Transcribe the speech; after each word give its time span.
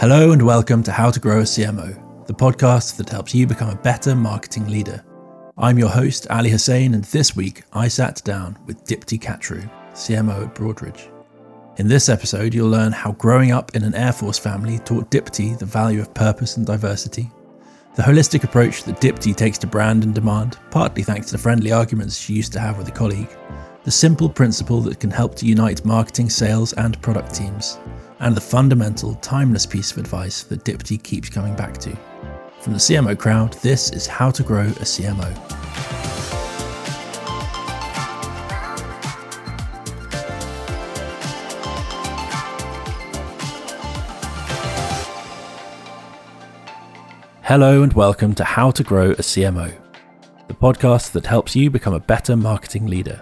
Hello 0.00 0.30
and 0.30 0.40
welcome 0.40 0.84
to 0.84 0.92
How 0.92 1.10
to 1.10 1.18
Grow 1.18 1.40
a 1.40 1.42
CMO, 1.42 2.26
the 2.28 2.32
podcast 2.32 2.96
that 2.98 3.08
helps 3.08 3.34
you 3.34 3.48
become 3.48 3.70
a 3.70 3.74
better 3.74 4.14
marketing 4.14 4.68
leader. 4.68 5.04
I'm 5.58 5.76
your 5.76 5.88
host, 5.88 6.28
Ali 6.30 6.50
Hussein, 6.50 6.94
and 6.94 7.02
this 7.06 7.34
week 7.34 7.64
I 7.72 7.88
sat 7.88 8.22
down 8.22 8.56
with 8.64 8.84
Dipti 8.84 9.18
Kachru, 9.18 9.68
CMO 9.94 10.46
at 10.46 10.54
Broadridge. 10.54 11.10
In 11.78 11.88
this 11.88 12.08
episode, 12.08 12.54
you'll 12.54 12.68
learn 12.68 12.92
how 12.92 13.10
growing 13.14 13.50
up 13.50 13.74
in 13.74 13.82
an 13.82 13.96
Air 13.96 14.12
Force 14.12 14.38
family 14.38 14.78
taught 14.78 15.10
Dipti 15.10 15.58
the 15.58 15.66
value 15.66 16.00
of 16.00 16.14
purpose 16.14 16.58
and 16.58 16.64
diversity, 16.64 17.28
the 17.96 18.02
holistic 18.04 18.44
approach 18.44 18.84
that 18.84 19.00
Dipti 19.00 19.34
takes 19.34 19.58
to 19.58 19.66
brand 19.66 20.04
and 20.04 20.14
demand, 20.14 20.58
partly 20.70 21.02
thanks 21.02 21.26
to 21.26 21.32
the 21.32 21.42
friendly 21.42 21.72
arguments 21.72 22.16
she 22.16 22.34
used 22.34 22.52
to 22.52 22.60
have 22.60 22.78
with 22.78 22.86
a 22.86 22.92
colleague, 22.92 23.36
the 23.82 23.90
simple 23.90 24.28
principle 24.28 24.80
that 24.82 25.00
can 25.00 25.10
help 25.10 25.34
to 25.34 25.46
unite 25.46 25.84
marketing, 25.84 26.30
sales, 26.30 26.72
and 26.74 27.02
product 27.02 27.34
teams, 27.34 27.78
and 28.20 28.36
the 28.36 28.40
fundamental, 28.40 29.14
timeless 29.16 29.64
piece 29.64 29.92
of 29.92 29.98
advice 29.98 30.42
that 30.44 30.64
Dipti 30.64 31.00
keeps 31.00 31.28
coming 31.28 31.54
back 31.54 31.78
to. 31.78 31.96
From 32.60 32.72
the 32.72 32.78
CMO 32.78 33.16
crowd, 33.16 33.52
this 33.54 33.92
is 33.92 34.06
How 34.06 34.30
to 34.32 34.42
Grow 34.42 34.64
a 34.64 34.84
CMO. 34.84 35.32
Hello 47.42 47.82
and 47.82 47.92
welcome 47.94 48.34
to 48.34 48.44
How 48.44 48.72
to 48.72 48.82
Grow 48.82 49.12
a 49.12 49.22
CMO, 49.22 49.72
the 50.48 50.54
podcast 50.54 51.12
that 51.12 51.24
helps 51.24 51.54
you 51.54 51.70
become 51.70 51.94
a 51.94 52.00
better 52.00 52.36
marketing 52.36 52.88
leader. 52.88 53.20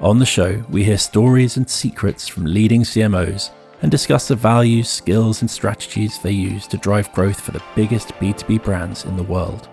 On 0.00 0.18
the 0.18 0.26
show, 0.26 0.64
we 0.70 0.84
hear 0.84 0.98
stories 0.98 1.56
and 1.56 1.68
secrets 1.68 2.26
from 2.26 2.44
leading 2.44 2.82
CMOs 2.82 3.50
and 3.82 3.90
discuss 3.90 4.28
the 4.28 4.36
values, 4.36 4.88
skills, 4.88 5.42
and 5.42 5.50
strategies 5.50 6.18
they 6.18 6.30
use 6.30 6.66
to 6.68 6.78
drive 6.78 7.12
growth 7.12 7.40
for 7.40 7.50
the 7.50 7.62
biggest 7.74 8.08
B2B 8.14 8.62
brands 8.62 9.04
in 9.04 9.16
the 9.16 9.22
world. 9.22 9.68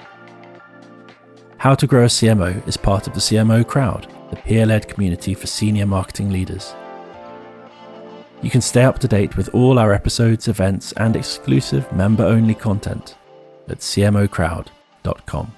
How 1.57 1.75
to 1.75 1.87
Grow 1.87 2.03
a 2.03 2.07
CMO 2.07 2.67
is 2.67 2.75
part 2.75 3.07
of 3.07 3.13
the 3.13 3.19
CMO 3.19 3.65
Crowd, 3.65 4.11
the 4.31 4.35
peer 4.35 4.65
led 4.65 4.87
community 4.87 5.33
for 5.33 5.47
senior 5.47 5.85
marketing 5.85 6.31
leaders. 6.31 6.73
You 8.41 8.49
can 8.49 8.61
stay 8.61 8.83
up 8.83 8.99
to 8.99 9.07
date 9.07 9.35
with 9.37 9.53
all 9.53 9.77
our 9.77 9.93
episodes, 9.93 10.47
events, 10.47 10.91
and 10.93 11.15
exclusive 11.15 11.91
member 11.91 12.23
only 12.23 12.55
content 12.55 13.15
at 13.67 13.79
cmocrowd.com. 13.79 15.51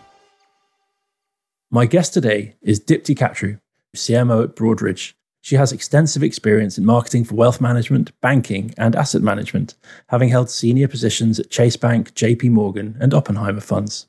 My 1.69 1.85
guest 1.85 2.13
today 2.13 2.55
is 2.61 2.83
Dipti 2.83 3.15
Kachru, 3.15 3.61
CMO 3.95 4.43
at 4.43 4.55
Broadridge. 4.55 5.13
She 5.43 5.55
has 5.55 5.71
extensive 5.71 6.21
experience 6.21 6.77
in 6.77 6.85
marketing 6.85 7.25
for 7.25 7.33
wealth 7.33 7.59
management, 7.59 8.11
banking, 8.21 8.73
and 8.77 8.95
asset 8.95 9.23
management, 9.23 9.75
having 10.07 10.29
held 10.29 10.51
senior 10.51 10.87
positions 10.87 11.39
at 11.39 11.49
Chase 11.49 11.75
Bank, 11.75 12.13
JP 12.13 12.51
Morgan, 12.51 12.95
and 12.99 13.13
Oppenheimer 13.13 13.61
funds. 13.61 14.07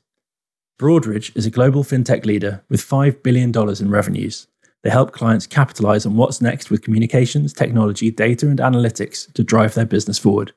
Broadridge 0.79 1.35
is 1.35 1.47
a 1.47 1.51
global 1.51 1.83
fintech 1.83 2.25
leader 2.25 2.63
with 2.69 2.81
$5 2.81 3.23
billion 3.23 3.51
in 3.51 3.89
revenues. 3.89 4.47
They 4.83 4.91
help 4.91 5.11
clients 5.11 5.47
capitalize 5.47 6.05
on 6.05 6.17
what's 6.17 6.41
next 6.41 6.69
with 6.69 6.83
communications, 6.83 7.51
technology, 7.51 8.11
data, 8.11 8.47
and 8.47 8.59
analytics 8.59 9.31
to 9.33 9.43
drive 9.43 9.73
their 9.73 9.85
business 9.85 10.19
forward. 10.19 10.53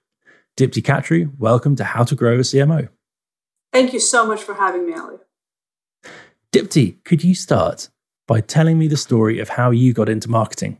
Dipti 0.58 0.82
Kachru, 0.82 1.30
welcome 1.38 1.76
to 1.76 1.84
How 1.84 2.04
to 2.04 2.14
Grow 2.14 2.34
a 2.34 2.40
CMO. 2.40 2.88
Thank 3.72 3.92
you 3.92 4.00
so 4.00 4.26
much 4.26 4.42
for 4.42 4.54
having 4.54 4.86
me, 4.86 4.94
Ali. 4.94 5.18
Dipti, 6.52 7.02
could 7.04 7.22
you 7.22 7.34
start 7.34 7.88
by 8.26 8.40
telling 8.40 8.78
me 8.78 8.88
the 8.88 8.96
story 8.96 9.38
of 9.38 9.50
how 9.50 9.70
you 9.70 9.92
got 9.92 10.08
into 10.08 10.30
marketing. 10.30 10.78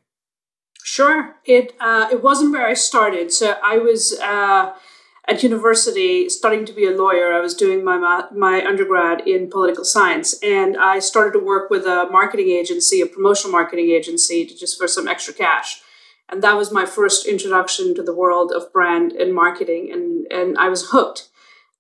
Sure. 0.83 1.37
It 1.45 1.75
uh, 1.81 2.09
it 2.13 2.23
wasn't 2.23 2.53
where 2.53 2.67
I 2.67 2.75
started. 2.75 3.33
So 3.33 3.57
I 3.63 3.79
was 3.79 4.19
uh, 4.21 4.73
at 5.29 5.43
university 5.43 6.29
studying 6.29 6.65
to 6.65 6.73
be 6.73 6.87
a 6.87 6.97
lawyer. 6.97 7.33
I 7.33 7.41
was 7.41 7.55
doing 7.55 7.85
my 7.85 8.27
my 8.33 8.65
undergrad 8.65 9.27
in 9.27 9.51
political 9.51 9.85
science, 9.85 10.39
and 10.43 10.77
I 10.77 11.01
started 11.01 11.33
to 11.33 11.45
work 11.45 11.71
with 11.71 11.85
a 11.87 12.09
marketing 12.11 12.51
agency, 12.51 13.01
a 13.01 13.07
promotional 13.07 13.53
marketing 13.53 13.91
agency, 13.91 14.47
to 14.47 14.57
just 14.57 14.79
for 14.79 14.87
some 14.87 15.09
extra 15.09 15.35
cash. 15.35 15.83
And 16.29 16.43
that 16.43 16.57
was 16.57 16.73
my 16.73 16.87
first 16.87 17.27
introduction 17.27 17.95
to 17.95 18.03
the 18.03 18.15
world 18.15 18.53
of 18.53 18.73
brand 18.73 19.13
and 19.13 19.35
marketing, 19.35 19.91
and 19.93 20.27
and 20.31 20.57
I 20.57 20.69
was 20.69 20.91
hooked. 20.91 21.29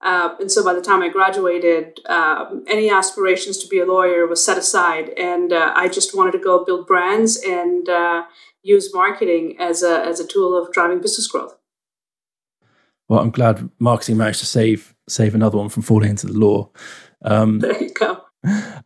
Uh, 0.03 0.35
and 0.39 0.51
so 0.51 0.63
by 0.63 0.75
the 0.75 0.83
time 0.83 1.03
I 1.03 1.09
graduated, 1.09 2.01
um, 2.07 2.65
any 2.69 2.91
aspirations 2.91 3.59
to 3.59 3.69
be 3.69 3.79
a 3.79 3.87
lawyer 3.87 4.27
was 4.27 4.45
set 4.45 4.59
aside, 4.59 5.11
and 5.17 5.53
uh, 5.53 5.73
I 5.75 5.89
just 5.89 6.15
wanted 6.15 6.33
to 6.33 6.39
go 6.39 6.65
build 6.65 6.87
brands 6.87 7.37
and 7.39 7.89
uh, 7.89 8.25
use 8.63 8.93
marketing 8.93 9.57
as 9.59 9.83
a 9.83 10.05
as 10.05 10.21
a 10.21 10.27
tool 10.27 10.57
of 10.57 10.73
driving 10.73 11.01
business 11.01 11.27
growth. 11.27 11.57
Well, 13.09 13.21
I'm 13.21 13.31
glad 13.31 13.71
marketing 13.79 14.19
managed 14.19 14.41
to 14.41 14.47
save 14.47 14.95
save 15.09 15.35
another 15.35 15.59
one 15.59 15.71
from 15.71 15.83
falling 15.83 16.11
into 16.11 16.27
the 16.27 16.39
law. 16.39 16.71
Um, 17.23 17.59
there 17.61 17.83
you 17.83 17.95
go. 17.95 18.23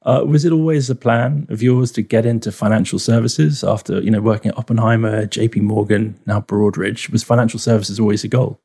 Uh, 0.03 0.25
was 0.26 0.44
it 0.44 0.53
always 0.53 0.88
a 0.88 0.94
plan 0.94 1.47
of 1.50 1.62
yours 1.62 1.93
to 1.93 2.03
get 2.03 2.25
into 2.25 2.53
financial 2.53 2.99
services 2.99 3.65
after 3.65 4.00
you 4.00 4.10
know 4.10 4.20
working 4.20 4.53
at 4.53 4.59
Oppenheimer, 4.59 5.26
J.P. 5.26 5.60
Morgan, 5.60 6.19
now 6.25 6.41
Broadridge? 6.41 7.10
Was 7.10 7.25
financial 7.25 7.59
services 7.59 7.99
always 7.99 8.22
a 8.22 8.28
goal? 8.28 8.60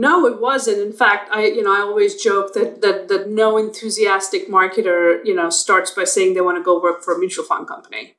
No, 0.00 0.24
it 0.24 0.40
wasn't. 0.40 0.78
In 0.78 0.94
fact, 0.94 1.28
I 1.30 1.44
you 1.44 1.62
know 1.62 1.74
I 1.74 1.80
always 1.80 2.22
joke 2.22 2.54
that 2.54 2.80
that 2.80 3.08
that 3.08 3.28
no 3.28 3.58
enthusiastic 3.58 4.48
marketer 4.48 5.20
you 5.26 5.34
know 5.34 5.50
starts 5.50 5.90
by 5.90 6.04
saying 6.04 6.32
they 6.32 6.40
want 6.40 6.56
to 6.56 6.64
go 6.64 6.80
work 6.80 7.04
for 7.04 7.14
a 7.14 7.18
mutual 7.18 7.44
fund 7.44 7.68
company. 7.68 8.14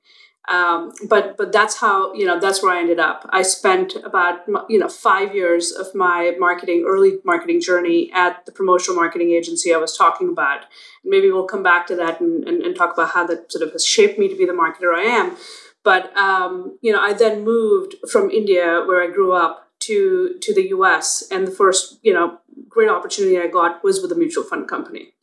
Um, 0.48 0.92
but 1.10 1.38
but 1.38 1.52
that's 1.52 1.78
how 1.78 2.14
you 2.14 2.28
know 2.28 2.40
that's 2.40 2.62
where 2.62 2.72
I 2.72 2.80
ended 2.82 3.00
up. 3.00 3.28
I 3.32 3.42
spent 3.42 3.96
about 4.04 4.42
you 4.70 4.78
know 4.78 4.90
five 4.90 5.34
years 5.34 5.72
of 5.72 5.88
my 5.96 6.36
marketing 6.38 6.86
early 6.88 7.14
marketing 7.26 7.60
journey 7.60 8.12
at 8.14 8.46
the 8.46 8.52
promotional 8.52 8.96
marketing 8.96 9.32
agency 9.32 9.74
I 9.74 9.78
was 9.78 9.98
talking 9.98 10.30
about. 10.30 10.66
Maybe 11.04 11.32
we'll 11.32 11.48
come 11.48 11.64
back 11.64 11.88
to 11.88 11.96
that 11.96 12.22
and, 12.22 12.48
and, 12.48 12.62
and 12.62 12.76
talk 12.76 12.94
about 12.94 13.10
how 13.10 13.26
that 13.26 13.52
sort 13.52 13.66
of 13.66 13.72
has 13.72 13.84
shaped 13.84 14.20
me 14.20 14.28
to 14.28 14.36
be 14.36 14.46
the 14.46 14.54
marketer 14.54 14.94
I 14.96 15.02
am. 15.02 15.36
But 15.84 16.16
um, 16.16 16.78
you 16.84 16.94
know 16.94 17.02
I 17.02 17.14
then 17.14 17.44
moved 17.44 17.96
from 18.12 18.30
India 18.30 18.84
where 18.86 19.02
I 19.02 19.08
grew 19.08 19.34
up 19.34 19.61
to 19.82 20.38
to 20.42 20.54
the 20.54 20.70
US 20.70 21.24
and 21.32 21.48
the 21.48 21.52
first 21.52 22.00
you 22.02 22.14
know 22.14 22.40
great 22.68 22.90
opportunity 22.90 23.40
I 23.40 23.48
got 23.48 23.84
was 23.84 24.02
with 24.02 24.12
a 24.12 24.16
mutual 24.16 24.44
fund 24.44 24.68
company. 24.68 25.14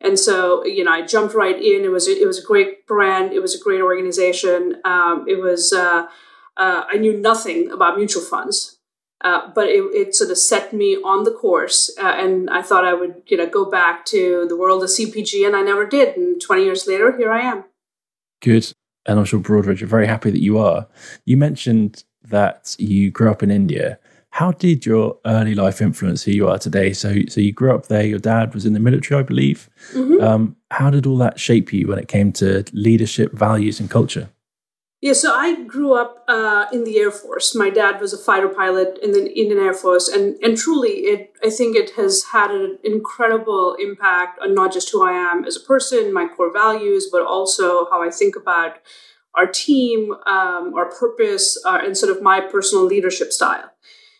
And 0.00 0.18
so 0.18 0.64
you 0.64 0.84
know 0.84 0.92
I 0.92 1.06
jumped 1.06 1.34
right 1.34 1.56
in. 1.56 1.84
It 1.84 1.90
was 1.90 2.08
it 2.08 2.26
was 2.26 2.38
a 2.38 2.46
great 2.46 2.86
brand. 2.86 3.32
It 3.32 3.40
was 3.40 3.54
a 3.54 3.62
great 3.62 3.80
organization. 3.80 4.76
Um, 4.84 5.26
it 5.28 5.40
was 5.40 5.72
uh, 5.72 6.06
uh, 6.56 6.84
I 6.88 6.96
knew 6.96 7.16
nothing 7.16 7.70
about 7.70 7.96
mutual 7.96 8.22
funds 8.22 8.80
uh, 9.22 9.50
but 9.54 9.68
it, 9.68 9.82
it, 9.94 10.14
sort 10.14 10.30
of 10.30 10.38
set 10.38 10.72
me 10.72 10.96
on 10.96 11.24
the 11.24 11.30
course 11.30 11.90
uh, 11.98 12.14
and 12.16 12.48
I 12.48 12.62
thought 12.62 12.86
I 12.86 12.94
would 12.94 13.22
you 13.26 13.36
know 13.36 13.46
go 13.46 13.70
back 13.70 14.06
to 14.06 14.46
the 14.48 14.56
world 14.56 14.82
of 14.82 14.88
CPG 14.88 15.46
and 15.46 15.54
I 15.54 15.62
never 15.62 15.86
did. 15.86 16.16
And 16.16 16.40
20 16.40 16.64
years 16.64 16.86
later 16.86 17.16
here 17.16 17.32
I 17.32 17.42
am. 17.42 17.64
Good. 18.40 18.72
And 19.06 19.18
I'm 19.18 19.24
sure 19.24 19.40
Broadridge 19.40 19.82
are 19.82 19.86
very 19.86 20.06
happy 20.06 20.30
that 20.30 20.42
you 20.42 20.58
are. 20.58 20.86
You 21.24 21.36
mentioned 21.36 22.04
that 22.30 22.74
you 22.78 23.10
grew 23.10 23.30
up 23.30 23.42
in 23.42 23.50
India. 23.50 23.98
How 24.30 24.52
did 24.52 24.86
your 24.86 25.18
early 25.26 25.54
life 25.54 25.82
influence 25.82 26.22
who 26.22 26.30
you 26.30 26.48
are 26.48 26.58
today? 26.58 26.92
So, 26.92 27.14
so 27.28 27.40
you 27.40 27.52
grew 27.52 27.74
up 27.74 27.86
there. 27.86 28.06
Your 28.06 28.20
dad 28.20 28.54
was 28.54 28.64
in 28.64 28.72
the 28.72 28.80
military, 28.80 29.20
I 29.20 29.22
believe. 29.24 29.68
Mm-hmm. 29.92 30.22
Um, 30.22 30.56
how 30.70 30.90
did 30.90 31.04
all 31.04 31.18
that 31.18 31.40
shape 31.40 31.72
you 31.72 31.88
when 31.88 31.98
it 31.98 32.08
came 32.08 32.32
to 32.34 32.64
leadership, 32.72 33.32
values, 33.32 33.80
and 33.80 33.90
culture? 33.90 34.30
Yeah, 35.00 35.14
so 35.14 35.34
I 35.34 35.64
grew 35.64 35.94
up 35.94 36.24
uh, 36.28 36.66
in 36.72 36.84
the 36.84 36.98
Air 36.98 37.10
Force. 37.10 37.54
My 37.54 37.70
dad 37.70 38.02
was 38.02 38.12
a 38.12 38.18
fighter 38.18 38.50
pilot 38.50 38.98
in 39.02 39.12
the 39.12 39.32
Indian 39.32 39.58
Air 39.58 39.72
Force, 39.72 40.08
and 40.08 40.36
and 40.42 40.58
truly, 40.58 40.90
it 41.12 41.32
I 41.42 41.48
think 41.48 41.74
it 41.74 41.92
has 41.96 42.24
had 42.32 42.50
an 42.50 42.78
incredible 42.84 43.76
impact 43.80 44.38
on 44.40 44.54
not 44.54 44.74
just 44.74 44.90
who 44.92 45.02
I 45.02 45.12
am 45.12 45.46
as 45.46 45.56
a 45.56 45.60
person, 45.60 46.12
my 46.12 46.28
core 46.28 46.52
values, 46.52 47.08
but 47.10 47.22
also 47.22 47.88
how 47.90 48.02
I 48.02 48.10
think 48.10 48.36
about 48.36 48.76
our 49.34 49.46
team, 49.46 50.12
um, 50.26 50.74
our 50.74 50.90
purpose, 50.90 51.58
uh, 51.64 51.80
and 51.82 51.96
sort 51.96 52.14
of 52.14 52.22
my 52.22 52.40
personal 52.40 52.84
leadership 52.84 53.32
style. 53.32 53.70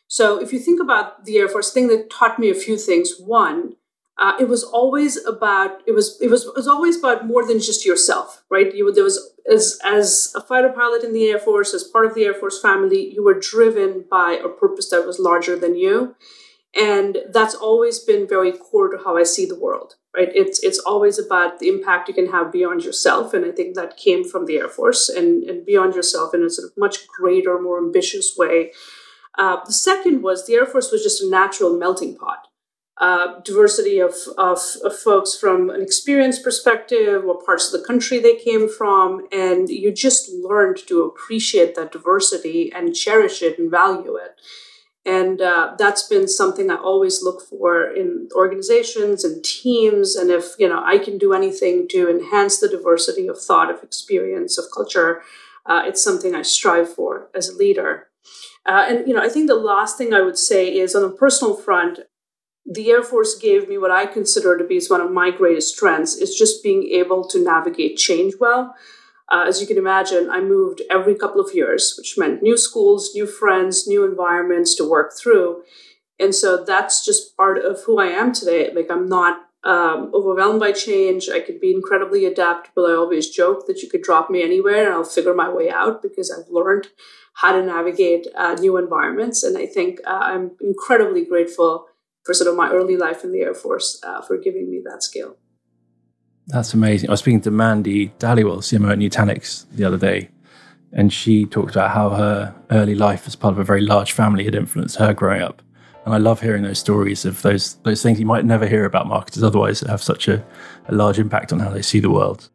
So, 0.06 0.40
if 0.40 0.52
you 0.52 0.58
think 0.58 0.80
about 0.80 1.24
the 1.24 1.38
Air 1.38 1.48
Force, 1.48 1.72
thing 1.72 1.88
that 1.88 2.10
taught 2.10 2.38
me 2.38 2.50
a 2.50 2.54
few 2.54 2.76
things. 2.76 3.14
One, 3.18 3.76
uh, 4.20 4.34
it 4.38 4.48
was 4.48 4.62
always 4.62 5.24
about 5.24 5.80
it 5.86 5.92
was 5.92 6.20
it 6.20 6.28
was 6.28 6.44
it 6.44 6.54
was 6.54 6.68
always 6.68 6.98
about 6.98 7.26
more 7.26 7.46
than 7.46 7.58
just 7.58 7.86
yourself, 7.86 8.42
right? 8.50 8.74
You 8.74 8.92
there 8.92 9.04
was 9.04 9.32
as 9.50 9.78
as 9.82 10.32
a 10.36 10.42
fighter 10.42 10.68
pilot 10.68 11.02
in 11.02 11.14
the 11.14 11.24
Air 11.28 11.38
Force, 11.38 11.72
as 11.72 11.84
part 11.84 12.04
of 12.04 12.14
the 12.14 12.24
Air 12.24 12.34
Force 12.34 12.60
family, 12.60 13.12
you 13.12 13.24
were 13.24 13.38
driven 13.38 14.04
by 14.10 14.32
a 14.32 14.48
purpose 14.48 14.90
that 14.90 15.06
was 15.06 15.18
larger 15.18 15.56
than 15.56 15.74
you, 15.74 16.16
and 16.78 17.18
that's 17.32 17.54
always 17.54 17.98
been 17.98 18.28
very 18.28 18.52
core 18.52 18.90
to 18.90 19.02
how 19.02 19.16
I 19.16 19.22
see 19.22 19.46
the 19.46 19.58
world 19.58 19.94
right? 20.16 20.30
It's 20.34 20.62
it's 20.62 20.78
always 20.78 21.18
about 21.18 21.58
the 21.58 21.68
impact 21.68 22.08
you 22.08 22.14
can 22.14 22.30
have 22.30 22.52
beyond 22.52 22.84
yourself 22.84 23.32
and 23.34 23.44
i 23.44 23.50
think 23.50 23.74
that 23.74 23.96
came 23.96 24.24
from 24.24 24.46
the 24.46 24.56
air 24.56 24.68
force 24.68 25.08
and, 25.08 25.44
and 25.44 25.64
beyond 25.64 25.94
yourself 25.94 26.34
in 26.34 26.42
a 26.42 26.50
sort 26.50 26.70
of 26.70 26.76
much 26.76 27.06
greater 27.08 27.60
more 27.60 27.78
ambitious 27.78 28.34
way. 28.36 28.72
Uh, 29.38 29.56
the 29.64 29.72
second 29.72 30.22
was 30.22 30.46
the 30.46 30.54
air 30.54 30.66
force 30.66 30.90
was 30.90 31.02
just 31.02 31.22
a 31.22 31.30
natural 31.30 31.78
melting 31.78 32.16
pot. 32.16 32.48
Uh, 33.00 33.40
diversity 33.44 33.98
of, 33.98 34.14
of, 34.36 34.58
of 34.84 34.94
folks 34.94 35.34
from 35.34 35.70
an 35.70 35.80
experience 35.80 36.38
perspective, 36.38 37.24
what 37.24 37.46
parts 37.46 37.72
of 37.72 37.80
the 37.80 37.86
country 37.86 38.18
they 38.18 38.36
came 38.36 38.68
from, 38.68 39.26
and 39.32 39.70
you 39.70 39.90
just 39.90 40.28
learned 40.30 40.76
to 40.86 41.02
appreciate 41.04 41.74
that 41.74 41.92
diversity 41.92 42.70
and 42.74 42.94
cherish 42.94 43.40
it 43.40 43.58
and 43.58 43.70
value 43.70 44.16
it. 44.16 44.38
And 45.06 45.40
uh, 45.40 45.74
that's 45.78 46.06
been 46.06 46.28
something 46.28 46.70
I 46.70 46.76
always 46.76 47.22
look 47.22 47.40
for 47.40 47.84
in 47.84 48.28
organizations 48.34 49.24
and 49.24 49.42
teams. 49.42 50.14
And 50.14 50.30
if 50.30 50.54
you 50.58 50.68
know 50.68 50.82
I 50.84 50.98
can 50.98 51.16
do 51.16 51.32
anything 51.32 51.88
to 51.88 52.10
enhance 52.10 52.58
the 52.58 52.68
diversity 52.68 53.26
of 53.26 53.40
thought, 53.40 53.70
of 53.70 53.82
experience, 53.82 54.58
of 54.58 54.66
culture, 54.74 55.22
uh, 55.64 55.82
it's 55.86 56.04
something 56.04 56.34
I 56.34 56.42
strive 56.42 56.92
for 56.92 57.30
as 57.34 57.48
a 57.48 57.56
leader. 57.56 58.08
Uh, 58.66 58.84
and 58.88 59.08
you 59.08 59.14
know, 59.14 59.22
I 59.22 59.28
think 59.28 59.46
the 59.46 59.54
last 59.54 59.96
thing 59.96 60.12
I 60.12 60.20
would 60.20 60.38
say 60.38 60.68
is 60.68 60.94
on 60.94 61.02
a 61.02 61.10
personal 61.10 61.56
front, 61.56 62.00
the 62.66 62.90
Air 62.90 63.02
Force 63.02 63.38
gave 63.38 63.68
me 63.68 63.78
what 63.78 63.90
I 63.90 64.06
consider 64.06 64.58
to 64.58 64.64
be 64.64 64.80
one 64.88 65.00
of 65.00 65.10
my 65.10 65.30
greatest 65.30 65.74
strengths 65.74 66.14
is 66.16 66.34
just 66.34 66.62
being 66.62 66.84
able 66.92 67.26
to 67.28 67.42
navigate 67.42 67.96
change 67.96 68.34
well. 68.38 68.74
Uh, 69.30 69.44
as 69.46 69.60
you 69.60 69.66
can 69.66 69.78
imagine, 69.78 70.28
I 70.30 70.40
moved 70.40 70.82
every 70.90 71.14
couple 71.14 71.40
of 71.40 71.54
years, 71.54 71.94
which 71.96 72.18
meant 72.18 72.42
new 72.42 72.56
schools, 72.56 73.12
new 73.14 73.26
friends, 73.26 73.86
new 73.86 74.04
environments 74.04 74.74
to 74.76 74.88
work 74.88 75.12
through. 75.16 75.62
And 76.18 76.34
so 76.34 76.64
that's 76.64 77.04
just 77.04 77.36
part 77.36 77.58
of 77.58 77.82
who 77.84 77.98
I 77.98 78.06
am 78.06 78.32
today. 78.32 78.72
Like, 78.74 78.90
I'm 78.90 79.08
not 79.08 79.46
um, 79.62 80.10
overwhelmed 80.14 80.60
by 80.60 80.72
change. 80.72 81.28
I 81.28 81.40
could 81.40 81.60
be 81.60 81.72
incredibly 81.72 82.24
adaptable. 82.24 82.86
I 82.86 82.94
always 82.94 83.30
joke 83.30 83.66
that 83.66 83.82
you 83.82 83.88
could 83.88 84.02
drop 84.02 84.30
me 84.30 84.42
anywhere 84.42 84.86
and 84.86 84.94
I'll 84.94 85.04
figure 85.04 85.34
my 85.34 85.48
way 85.48 85.70
out 85.70 86.02
because 86.02 86.30
I've 86.30 86.50
learned 86.50 86.88
how 87.34 87.52
to 87.52 87.62
navigate 87.64 88.26
uh, 88.36 88.54
new 88.54 88.76
environments. 88.76 89.42
And 89.42 89.56
I 89.56 89.66
think 89.66 90.00
uh, 90.06 90.18
I'm 90.22 90.52
incredibly 90.60 91.24
grateful 91.24 91.86
for 92.24 92.34
sort 92.34 92.50
of 92.50 92.56
my 92.56 92.70
early 92.70 92.96
life 92.96 93.22
in 93.24 93.32
the 93.32 93.40
Air 93.40 93.54
Force 93.54 94.00
uh, 94.02 94.20
for 94.22 94.36
giving 94.38 94.70
me 94.70 94.82
that 94.84 95.02
skill. 95.02 95.36
That's 96.50 96.74
amazing. 96.74 97.08
I 97.08 97.12
was 97.12 97.20
speaking 97.20 97.40
to 97.42 97.50
Mandy 97.52 98.08
Dhaliwal, 98.18 98.58
CMO 98.58 98.90
at 98.90 98.98
Nutanix, 98.98 99.66
the 99.70 99.84
other 99.84 99.96
day, 99.96 100.30
and 100.92 101.12
she 101.12 101.46
talked 101.46 101.70
about 101.70 101.92
how 101.92 102.10
her 102.10 102.52
early 102.72 102.96
life 102.96 103.28
as 103.28 103.36
part 103.36 103.52
of 103.52 103.58
a 103.60 103.64
very 103.64 103.82
large 103.82 104.10
family 104.10 104.44
had 104.44 104.56
influenced 104.56 104.96
her 104.96 105.14
growing 105.14 105.42
up. 105.42 105.62
And 106.04 106.12
I 106.12 106.18
love 106.18 106.40
hearing 106.40 106.64
those 106.64 106.80
stories 106.80 107.24
of 107.24 107.40
those 107.42 107.74
those 107.84 108.02
things 108.02 108.18
you 108.18 108.26
might 108.26 108.44
never 108.44 108.66
hear 108.66 108.84
about 108.84 109.06
marketers 109.06 109.44
otherwise 109.44 109.78
that 109.80 109.90
have 109.90 110.02
such 110.02 110.26
a, 110.26 110.44
a 110.88 110.94
large 110.94 111.20
impact 111.20 111.52
on 111.52 111.60
how 111.60 111.70
they 111.70 111.82
see 111.82 112.00
the 112.00 112.10
world. 112.10 112.50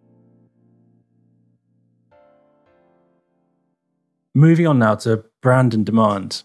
Moving 4.33 4.67
on 4.67 4.79
now 4.79 4.95
to 4.95 5.23
brand 5.41 5.73
and 5.73 5.85
demand. 5.85 6.43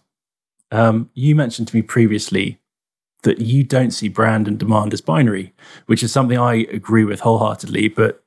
Um, 0.71 1.11
you 1.15 1.35
mentioned 1.35 1.67
to 1.69 1.75
me 1.75 1.83
previously 1.83 2.60
that 3.23 3.41
you 3.41 3.65
don't 3.65 3.91
see 3.91 4.09
brand 4.09 4.49
and 4.49 4.59
demand 4.59 4.93
as 4.93 5.01
binary, 5.01 5.53
which 5.87 6.03
is 6.03 6.13
something 6.13 6.39
I 6.39 6.67
agree 6.73 7.05
with 7.05 7.21
wholeheartedly. 7.21 7.89
But 7.89 8.23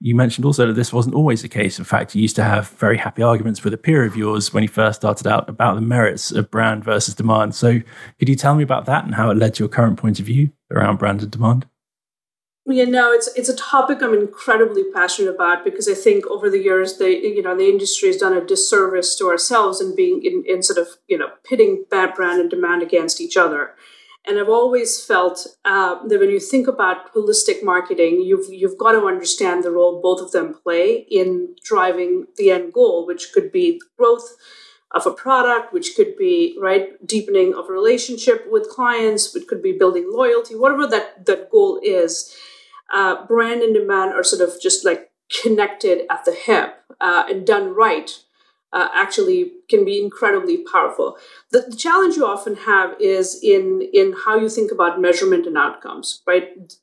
you 0.00 0.16
mentioned 0.16 0.44
also 0.44 0.66
that 0.66 0.72
this 0.72 0.92
wasn't 0.92 1.14
always 1.14 1.42
the 1.42 1.48
case. 1.48 1.78
In 1.78 1.84
fact, 1.84 2.14
you 2.14 2.22
used 2.22 2.34
to 2.36 2.42
have 2.42 2.70
very 2.70 2.98
happy 2.98 3.22
arguments 3.22 3.62
with 3.62 3.72
a 3.72 3.78
peer 3.78 4.04
of 4.04 4.16
yours 4.16 4.52
when 4.52 4.64
you 4.64 4.68
first 4.68 5.00
started 5.00 5.28
out 5.28 5.48
about 5.48 5.76
the 5.76 5.80
merits 5.80 6.32
of 6.32 6.50
brand 6.50 6.82
versus 6.82 7.14
demand. 7.14 7.54
So, 7.54 7.80
could 8.18 8.28
you 8.28 8.34
tell 8.34 8.56
me 8.56 8.64
about 8.64 8.86
that 8.86 9.04
and 9.04 9.14
how 9.14 9.30
it 9.30 9.36
led 9.36 9.54
to 9.54 9.62
your 9.62 9.68
current 9.68 9.98
point 9.98 10.18
of 10.18 10.26
view 10.26 10.50
around 10.72 10.98
brand 10.98 11.22
and 11.22 11.30
demand? 11.30 11.66
Yeah, 12.64 12.84
no, 12.84 13.12
it's 13.12 13.28
it's 13.36 13.48
a 13.48 13.56
topic 13.56 14.02
I'm 14.02 14.14
incredibly 14.14 14.84
passionate 14.92 15.34
about 15.34 15.64
because 15.64 15.88
I 15.88 15.94
think 15.94 16.26
over 16.28 16.48
the 16.48 16.60
years 16.60 16.98
the 16.98 17.10
you 17.10 17.42
know 17.42 17.56
the 17.56 17.68
industry 17.68 18.08
has 18.08 18.18
done 18.18 18.36
a 18.36 18.44
disservice 18.44 19.16
to 19.16 19.26
ourselves 19.26 19.80
in 19.80 19.96
being 19.96 20.24
in, 20.24 20.44
in 20.46 20.62
sort 20.62 20.78
of 20.78 20.96
you 21.08 21.18
know 21.18 21.30
pitting 21.44 21.84
bad 21.90 22.14
brand 22.14 22.40
and 22.40 22.50
demand 22.50 22.82
against 22.82 23.20
each 23.20 23.36
other. 23.36 23.74
And 24.26 24.38
I've 24.38 24.48
always 24.48 25.04
felt 25.04 25.46
uh, 25.64 26.06
that 26.06 26.20
when 26.20 26.30
you 26.30 26.38
think 26.38 26.68
about 26.68 27.12
holistic 27.12 27.64
marketing, 27.64 28.22
you've 28.22 28.52
you've 28.52 28.78
got 28.78 28.92
to 28.92 29.06
understand 29.06 29.64
the 29.64 29.72
role 29.72 30.00
both 30.00 30.20
of 30.20 30.30
them 30.30 30.54
play 30.54 31.06
in 31.10 31.56
driving 31.64 32.26
the 32.36 32.52
end 32.52 32.72
goal, 32.72 33.04
which 33.06 33.32
could 33.32 33.50
be 33.50 33.80
growth 33.98 34.36
of 34.92 35.06
a 35.06 35.10
product, 35.10 35.72
which 35.72 35.96
could 35.96 36.16
be 36.16 36.56
right 36.60 37.04
deepening 37.04 37.52
of 37.54 37.68
a 37.68 37.72
relationship 37.72 38.46
with 38.48 38.68
clients, 38.68 39.34
which 39.34 39.48
could 39.48 39.62
be 39.62 39.72
building 39.72 40.08
loyalty, 40.08 40.54
whatever 40.54 40.86
that 40.86 41.26
that 41.26 41.50
goal 41.50 41.80
is. 41.82 42.36
Uh, 42.94 43.26
brand 43.26 43.62
and 43.62 43.74
demand 43.74 44.12
are 44.12 44.22
sort 44.22 44.46
of 44.46 44.60
just 44.60 44.84
like 44.84 45.10
connected 45.42 46.02
at 46.10 46.24
the 46.24 46.32
hip 46.32 46.84
uh, 47.00 47.24
and 47.28 47.46
done 47.46 47.74
right 47.74 48.18
uh, 48.72 48.88
actually 48.94 49.52
can 49.68 49.84
be 49.84 50.02
incredibly 50.02 50.58
powerful. 50.58 51.16
The, 51.50 51.60
the, 51.68 51.76
challenge 51.76 52.16
you 52.16 52.26
often 52.26 52.56
have 52.56 52.94
is 53.00 53.38
in 53.42 53.82
in 53.92 54.14
how 54.24 54.38
you 54.38 54.48
think 54.48 54.72
about 54.72 55.00
measurement 55.00 55.46
and 55.46 55.58
outcomes, 55.58 56.22
right? 56.26 56.74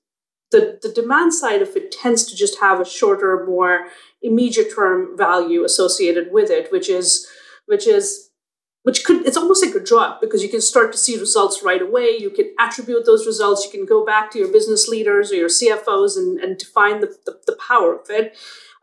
The, 0.52 0.80
the 0.82 0.90
demand 0.90 1.34
side 1.34 1.62
of 1.62 1.76
it 1.76 1.92
tends 1.92 2.26
to 2.26 2.36
just 2.36 2.60
have 2.60 2.80
a 2.80 2.86
shorter, 2.86 3.46
more 3.46 3.88
immediate 4.22 4.74
term 4.76 5.16
value 5.16 5.64
associated 5.64 6.32
with 6.32 6.50
it, 6.50 6.72
which 6.72 6.90
is 6.90 7.28
which 7.66 7.88
is 7.88 8.30
which 8.84 9.04
could 9.04 9.26
it's 9.26 9.38
almost 9.38 9.66
like 9.66 9.76
a 9.76 9.80
drug 9.80 10.22
because 10.22 10.42
you 10.42 10.50
can 10.50 10.62
start 10.62 10.92
to 10.92 10.98
see 10.98 11.20
results 11.20 11.62
right 11.64 11.82
away 11.82 12.18
you 12.18 12.30
can 12.30 12.54
attribute 12.60 13.06
those 13.06 13.26
results 13.26 13.66
you 13.66 13.72
can 13.72 13.86
go 13.86 14.06
back 14.06 14.32
to 14.32 14.40
your 14.40 14.52
business 14.52 14.88
leaders 14.88 15.32
or 15.32 15.36
your 15.36 15.50
cfos 15.50 16.18
and, 16.18 16.40
and 16.40 16.58
define 16.58 17.02
the, 17.02 17.08
the, 17.26 17.40
the 17.46 17.58
power 17.68 17.94
of 18.00 18.10
it 18.10 18.36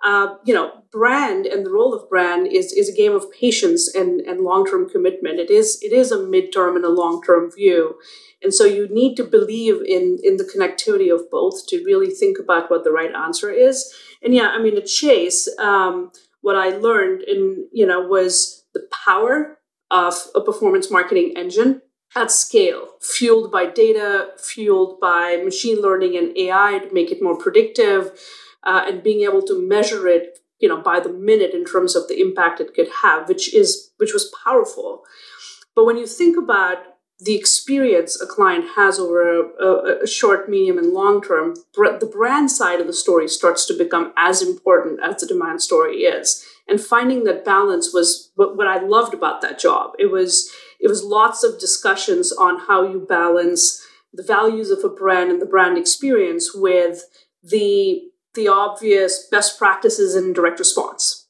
uh, 0.06 0.36
you 0.44 0.54
know, 0.54 0.70
brand 0.92 1.46
and 1.46 1.66
the 1.66 1.70
role 1.70 1.92
of 1.92 2.08
brand 2.08 2.46
is 2.46 2.72
is 2.72 2.88
a 2.88 2.96
game 2.96 3.12
of 3.12 3.30
patience 3.32 3.92
and 3.92 4.20
and 4.20 4.40
long 4.40 4.64
term 4.64 4.88
commitment. 4.88 5.40
It 5.40 5.50
is 5.50 5.80
it 5.82 5.92
is 5.92 6.12
a 6.12 6.18
midterm 6.18 6.76
and 6.76 6.84
a 6.84 6.90
long 6.90 7.20
term 7.22 7.50
view, 7.50 7.96
and 8.40 8.54
so 8.54 8.64
you 8.64 8.86
need 8.88 9.16
to 9.16 9.24
believe 9.24 9.82
in 9.84 10.18
in 10.22 10.36
the 10.36 10.44
connectivity 10.44 11.12
of 11.12 11.28
both 11.28 11.66
to 11.66 11.82
really 11.84 12.10
think 12.10 12.38
about 12.38 12.70
what 12.70 12.84
the 12.84 12.92
right 12.92 13.12
answer 13.12 13.50
is. 13.50 13.92
And 14.22 14.32
yeah, 14.32 14.50
I 14.50 14.62
mean, 14.62 14.76
at 14.76 14.86
Chase, 14.86 15.48
um, 15.58 16.12
what 16.40 16.54
I 16.54 16.68
learned 16.68 17.22
in 17.22 17.68
you 17.72 17.84
know 17.84 18.00
was 18.00 18.64
the 18.74 18.86
power 19.04 19.58
of 19.90 20.14
a 20.36 20.40
performance 20.40 20.88
marketing 20.88 21.32
engine 21.36 21.82
at 22.14 22.30
scale, 22.30 22.90
fueled 23.00 23.50
by 23.50 23.66
data, 23.66 24.28
fueled 24.38 25.00
by 25.00 25.42
machine 25.44 25.82
learning 25.82 26.16
and 26.16 26.36
AI 26.38 26.78
to 26.78 26.94
make 26.94 27.10
it 27.10 27.20
more 27.20 27.36
predictive 27.36 28.12
uh, 28.66 28.84
and 28.86 29.02
being 29.02 29.22
able 29.22 29.42
to 29.42 29.66
measure 29.66 30.06
it 30.06 30.38
you 30.58 30.68
know 30.68 30.80
by 30.80 31.00
the 31.00 31.12
minute 31.12 31.54
in 31.54 31.64
terms 31.64 31.96
of 31.96 32.08
the 32.08 32.20
impact 32.20 32.60
it 32.60 32.74
could 32.74 32.88
have 33.02 33.28
which 33.28 33.54
is 33.54 33.92
which 33.96 34.12
was 34.12 34.32
powerful. 34.44 35.02
But 35.74 35.84
when 35.84 35.96
you 35.96 36.06
think 36.06 36.36
about 36.36 36.78
the 37.18 37.34
experience 37.34 38.20
a 38.20 38.26
client 38.26 38.64
has 38.76 38.98
over 38.98 39.40
a, 39.58 40.02
a, 40.02 40.06
short 40.06 40.50
medium 40.50 40.76
and 40.76 40.92
long 40.92 41.22
term 41.22 41.54
the 41.74 42.10
brand 42.12 42.50
side 42.50 42.78
of 42.78 42.86
the 42.86 42.92
story 42.92 43.26
starts 43.26 43.64
to 43.66 43.76
become 43.76 44.12
as 44.18 44.42
important 44.42 45.00
as 45.02 45.20
the 45.20 45.26
demand 45.26 45.62
story 45.62 46.02
is. 46.02 46.44
And 46.68 46.80
finding 46.80 47.24
that 47.24 47.44
balance 47.44 47.94
was 47.94 48.32
what, 48.34 48.56
what 48.56 48.66
i 48.66 48.78
loved 48.78 49.14
about 49.14 49.40
that 49.42 49.58
job. 49.58 49.92
It 49.98 50.10
was 50.10 50.50
it 50.78 50.88
was 50.88 51.04
lots 51.04 51.42
of 51.42 51.58
discussions 51.58 52.32
on 52.32 52.60
how 52.66 52.86
you 52.86 53.06
balance 53.08 53.82
the 54.12 54.22
values 54.22 54.70
of 54.70 54.84
a 54.84 54.88
brand 54.88 55.30
and 55.30 55.40
the 55.40 55.46
brand 55.46 55.78
experience 55.78 56.54
with 56.54 57.04
the 57.42 58.02
the 58.36 58.48
obvious 58.48 59.26
best 59.30 59.58
practices 59.58 60.14
in 60.14 60.32
direct 60.32 60.60
response. 60.60 61.26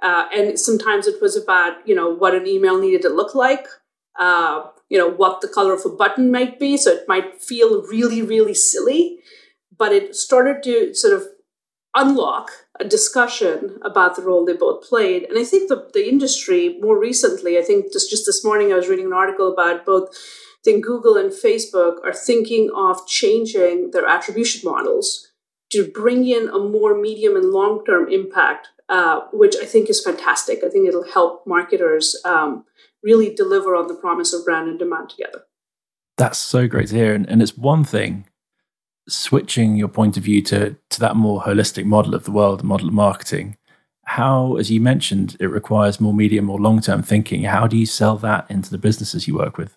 Uh, 0.00 0.26
and 0.34 0.58
sometimes 0.58 1.06
it 1.06 1.20
was 1.20 1.36
about, 1.36 1.86
you 1.86 1.94
know, 1.94 2.08
what 2.08 2.34
an 2.34 2.46
email 2.46 2.80
needed 2.80 3.02
to 3.02 3.08
look 3.08 3.34
like, 3.34 3.66
uh, 4.18 4.62
you 4.88 4.98
know, 4.98 5.08
what 5.08 5.40
the 5.40 5.48
color 5.48 5.74
of 5.74 5.84
a 5.84 5.88
button 5.88 6.30
might 6.30 6.58
be. 6.58 6.76
So 6.76 6.90
it 6.90 7.08
might 7.08 7.40
feel 7.40 7.82
really, 7.82 8.20
really 8.20 8.54
silly, 8.54 9.18
but 9.76 9.92
it 9.92 10.14
started 10.14 10.62
to 10.64 10.94
sort 10.94 11.14
of 11.14 11.26
unlock 11.94 12.50
a 12.80 12.84
discussion 12.84 13.78
about 13.82 14.16
the 14.16 14.22
role 14.22 14.44
they 14.44 14.54
both 14.54 14.82
played. 14.88 15.24
And 15.24 15.38
I 15.38 15.44
think 15.44 15.68
the, 15.68 15.88
the 15.92 16.08
industry 16.08 16.78
more 16.80 16.98
recently, 16.98 17.58
I 17.58 17.62
think 17.62 17.92
just, 17.92 18.10
just 18.10 18.26
this 18.26 18.44
morning 18.44 18.72
I 18.72 18.76
was 18.76 18.88
reading 18.88 19.06
an 19.06 19.12
article 19.12 19.52
about 19.52 19.86
both 19.86 20.08
I 20.10 20.64
think 20.64 20.84
Google 20.84 21.16
and 21.16 21.32
Facebook 21.32 21.96
are 22.04 22.12
thinking 22.12 22.70
of 22.72 23.04
changing 23.08 23.90
their 23.90 24.06
attribution 24.06 24.60
models 24.64 25.31
to 25.72 25.90
bring 25.90 26.26
in 26.26 26.48
a 26.48 26.58
more 26.58 26.98
medium 26.98 27.36
and 27.36 27.50
long 27.50 27.84
term 27.84 28.10
impact, 28.10 28.68
uh, 28.88 29.22
which 29.32 29.56
I 29.60 29.64
think 29.64 29.90
is 29.90 30.02
fantastic. 30.02 30.60
I 30.64 30.68
think 30.68 30.88
it'll 30.88 31.10
help 31.12 31.46
marketers 31.46 32.20
um, 32.24 32.64
really 33.02 33.34
deliver 33.34 33.74
on 33.74 33.88
the 33.88 33.94
promise 33.94 34.32
of 34.32 34.44
brand 34.44 34.68
and 34.68 34.78
demand 34.78 35.10
together. 35.10 35.44
That's 36.18 36.38
so 36.38 36.68
great 36.68 36.88
to 36.88 36.94
hear. 36.94 37.14
And, 37.14 37.28
and 37.28 37.42
it's 37.42 37.56
one 37.56 37.84
thing 37.84 38.26
switching 39.08 39.76
your 39.76 39.88
point 39.88 40.16
of 40.16 40.22
view 40.22 40.42
to, 40.42 40.76
to 40.90 41.00
that 41.00 41.16
more 41.16 41.42
holistic 41.42 41.84
model 41.84 42.14
of 42.14 42.24
the 42.24 42.30
world, 42.30 42.60
the 42.60 42.64
model 42.64 42.88
of 42.88 42.94
marketing. 42.94 43.56
How, 44.04 44.56
as 44.56 44.70
you 44.70 44.80
mentioned, 44.80 45.36
it 45.40 45.46
requires 45.46 46.00
more 46.00 46.12
medium 46.12 46.50
or 46.50 46.58
long 46.58 46.80
term 46.80 47.02
thinking. 47.02 47.44
How 47.44 47.66
do 47.66 47.76
you 47.76 47.86
sell 47.86 48.16
that 48.18 48.50
into 48.50 48.70
the 48.70 48.78
businesses 48.78 49.26
you 49.26 49.36
work 49.36 49.56
with? 49.56 49.76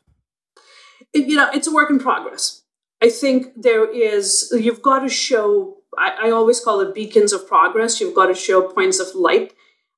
It, 1.14 1.28
you 1.28 1.36
know, 1.36 1.50
it's 1.54 1.68
a 1.68 1.74
work 1.74 1.90
in 1.90 2.00
progress. 2.00 2.64
I 3.02 3.10
think 3.10 3.48
there 3.56 3.90
is, 3.90 4.52
you've 4.58 4.82
got 4.82 5.00
to 5.00 5.10
show 5.10 5.75
I, 5.98 6.28
I 6.28 6.32
always 6.32 6.60
call 6.60 6.80
it 6.82 6.94
beacons 6.94 7.34
of 7.34 7.48
progress. 7.48 8.00
You've 8.00 8.16
got 8.16 8.28
to 8.28 8.36
show 8.36 8.62
points 8.62 9.00
of 9.00 9.16
light. 9.16 9.54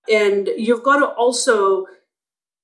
And 0.10 0.50
you've 0.58 0.84
got 0.84 1.00
to 1.00 1.08
also 1.08 1.86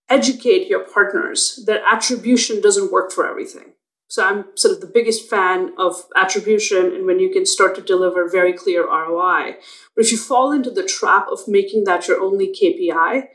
educate 0.10 0.68
your 0.68 0.82
partners 0.82 1.64
that 1.66 1.82
attribution 1.90 2.62
doesn't 2.62 2.92
work 2.92 3.12
for 3.12 3.28
everything. 3.28 3.74
So 4.08 4.24
I'm 4.24 4.46
sort 4.56 4.76
of 4.76 4.82
the 4.82 4.92
biggest 4.94 5.28
fan 5.28 5.74
of 5.78 6.06
attribution 6.16 6.94
and 6.94 7.06
when 7.08 7.20
you 7.20 7.32
can 7.32 7.46
start 7.46 7.74
to 7.76 7.82
deliver 7.82 8.30
very 8.30 8.54
clear 8.54 8.86
ROI. 8.86 9.56
But 9.96 10.06
if 10.06 10.12
you 10.12 10.18
fall 10.18 10.52
into 10.52 10.70
the 10.70 10.86
trap 10.86 11.28
of 11.32 11.48
making 11.48 11.86
that 11.86 12.08
your 12.08 12.22
only 12.22 12.54
KPI, 12.54 13.30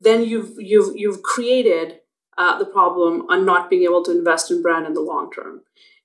then 0.00 0.24
you've 0.24 0.54
you've 0.58 0.96
you've 0.96 1.22
created 1.22 2.00
uh, 2.36 2.58
the 2.58 2.64
problem 2.64 3.26
on 3.28 3.44
not 3.44 3.70
being 3.70 3.84
able 3.84 4.02
to 4.04 4.10
invest 4.10 4.50
in 4.50 4.60
brand 4.60 4.86
in 4.86 4.94
the 4.94 5.00
long 5.00 5.30
term. 5.30 5.62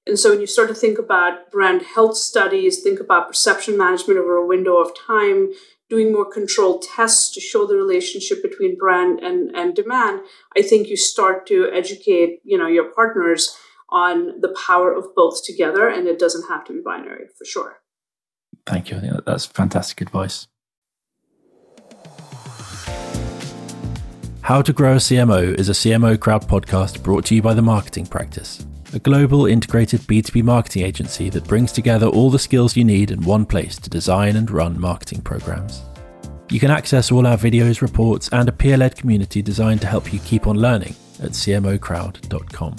And 0.10 0.20
so 0.20 0.32
when 0.32 0.42
you 0.42 0.48
start 0.48 0.68
to 0.70 0.76
think 0.76 0.98
about 0.98 1.52
brand 1.52 1.84
health 1.84 2.18
studies, 2.18 2.82
think 2.82 3.00
about 3.00 3.28
perception 3.28 3.78
management 3.78 4.20
over 4.20 4.36
a 4.36 4.46
window 4.46 4.78
of 4.78 4.92
time, 4.98 5.52
doing 5.90 6.12
more 6.12 6.26
controlled 6.26 6.84
tests 6.84 7.34
to 7.34 7.40
show 7.40 7.66
the 7.66 7.76
relationship 7.76 8.42
between 8.42 8.78
brand 8.78 9.20
and, 9.20 9.56
and 9.56 9.76
demand, 9.76 10.22
I 10.58 10.62
think 10.62 10.88
you 10.88 10.98
start 10.98 11.48
to 11.48 11.70
educate, 11.74 12.40
you 12.44 12.58
know, 12.58 12.68
your 12.68 12.92
partners 12.92 13.56
on 13.92 14.40
the 14.42 14.56
power 14.68 14.94
of 14.94 15.16
both 15.16 15.44
together 15.44 15.88
and 15.88 16.08
it 16.08 16.20
doesn't 16.20 16.48
have 16.48 16.64
to 16.66 16.74
be 16.74 16.82
binary 16.84 17.26
for 17.38 17.46
sure. 17.46 17.78
Thank 18.66 18.92
you. 18.92 18.98
I 18.98 19.00
think 19.00 19.26
that's 19.26 19.46
fantastic 19.48 20.02
advice. 20.02 20.48
How 24.42 24.62
to 24.64 24.74
Grow 24.74 24.94
a 24.94 24.96
CMO 24.98 25.54
is 25.60 25.70
a 25.70 25.74
CMO 25.74 26.20
Crowd 26.20 26.48
podcast 26.48 27.04
brought 27.04 27.26
to 27.26 27.36
you 27.36 27.42
by 27.42 27.54
The 27.54 27.62
Marketing 27.62 28.06
Practice, 28.08 28.66
a 28.94 29.00
global 29.00 29.46
integrated 29.46 30.02
B2B 30.02 30.44
marketing 30.44 30.84
agency 30.84 31.30
that 31.30 31.48
brings 31.48 31.72
together 31.72 32.08
all 32.08 32.30
the 32.30 32.40
skills 32.40 32.76
you 32.76 32.84
need 32.84 33.12
in 33.12 33.22
one 33.22 33.46
place 33.46 33.78
to 33.78 33.90
design 33.90 34.36
and 34.36 34.50
run 34.50 34.80
marketing 34.80 35.22
programs. 35.22 35.84
You 36.50 36.60
can 36.60 36.72
access 36.72 37.12
all 37.12 37.28
our 37.28 37.38
videos, 37.38 37.82
reports, 37.82 38.30
and 38.30 38.50
a 38.50 38.52
peer 38.52 38.78
led 38.78 38.96
community 38.96 39.42
designed 39.42 39.82
to 39.82 39.88
help 39.88 40.12
you 40.12 40.20
keep 40.20 40.48
on 40.48 40.58
learning 40.58 40.96
at 41.22 41.32
cmocrowd.com. 41.32 42.76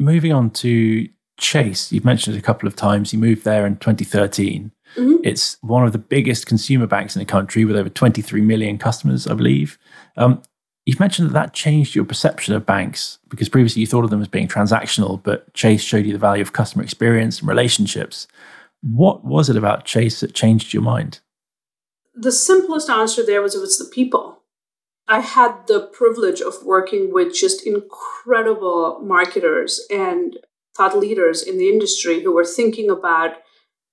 Moving 0.00 0.32
on 0.32 0.50
to 0.50 1.08
Chase, 1.38 1.92
you've 1.92 2.04
mentioned 2.04 2.34
it 2.34 2.40
a 2.40 2.42
couple 2.42 2.66
of 2.66 2.74
times. 2.74 3.12
You 3.12 3.20
moved 3.20 3.44
there 3.44 3.64
in 3.64 3.76
2013. 3.76 4.72
Mm-hmm. 4.96 5.16
It's 5.22 5.56
one 5.60 5.86
of 5.86 5.92
the 5.92 5.98
biggest 5.98 6.46
consumer 6.46 6.88
banks 6.88 7.14
in 7.14 7.20
the 7.20 7.26
country 7.26 7.64
with 7.64 7.76
over 7.76 7.88
23 7.88 8.40
million 8.40 8.78
customers, 8.78 9.28
I 9.28 9.34
believe. 9.34 9.78
Um, 10.16 10.42
you've 10.86 11.00
mentioned 11.00 11.28
that 11.28 11.34
that 11.34 11.54
changed 11.54 11.94
your 11.94 12.04
perception 12.04 12.54
of 12.54 12.66
banks 12.66 13.18
because 13.28 13.48
previously 13.48 13.80
you 13.80 13.86
thought 13.86 14.04
of 14.04 14.10
them 14.10 14.22
as 14.22 14.28
being 14.28 14.48
transactional, 14.48 15.22
but 15.22 15.52
Chase 15.54 15.82
showed 15.82 16.06
you 16.06 16.12
the 16.12 16.18
value 16.18 16.42
of 16.42 16.52
customer 16.52 16.82
experience 16.84 17.40
and 17.40 17.48
relationships. 17.48 18.26
What 18.82 19.24
was 19.24 19.48
it 19.48 19.56
about 19.56 19.84
Chase 19.84 20.20
that 20.20 20.34
changed 20.34 20.72
your 20.72 20.82
mind? 20.82 21.20
The 22.14 22.32
simplest 22.32 22.90
answer 22.90 23.24
there 23.24 23.40
was 23.40 23.54
it 23.54 23.60
was 23.60 23.78
the 23.78 23.90
people. 23.92 24.42
I 25.08 25.20
had 25.20 25.66
the 25.66 25.80
privilege 25.80 26.40
of 26.40 26.64
working 26.64 27.12
with 27.12 27.34
just 27.34 27.66
incredible 27.66 29.00
marketers 29.02 29.80
and 29.90 30.38
thought 30.76 30.96
leaders 30.98 31.42
in 31.42 31.58
the 31.58 31.68
industry 31.68 32.22
who 32.22 32.32
were 32.32 32.44
thinking 32.44 32.90
about 32.90 33.36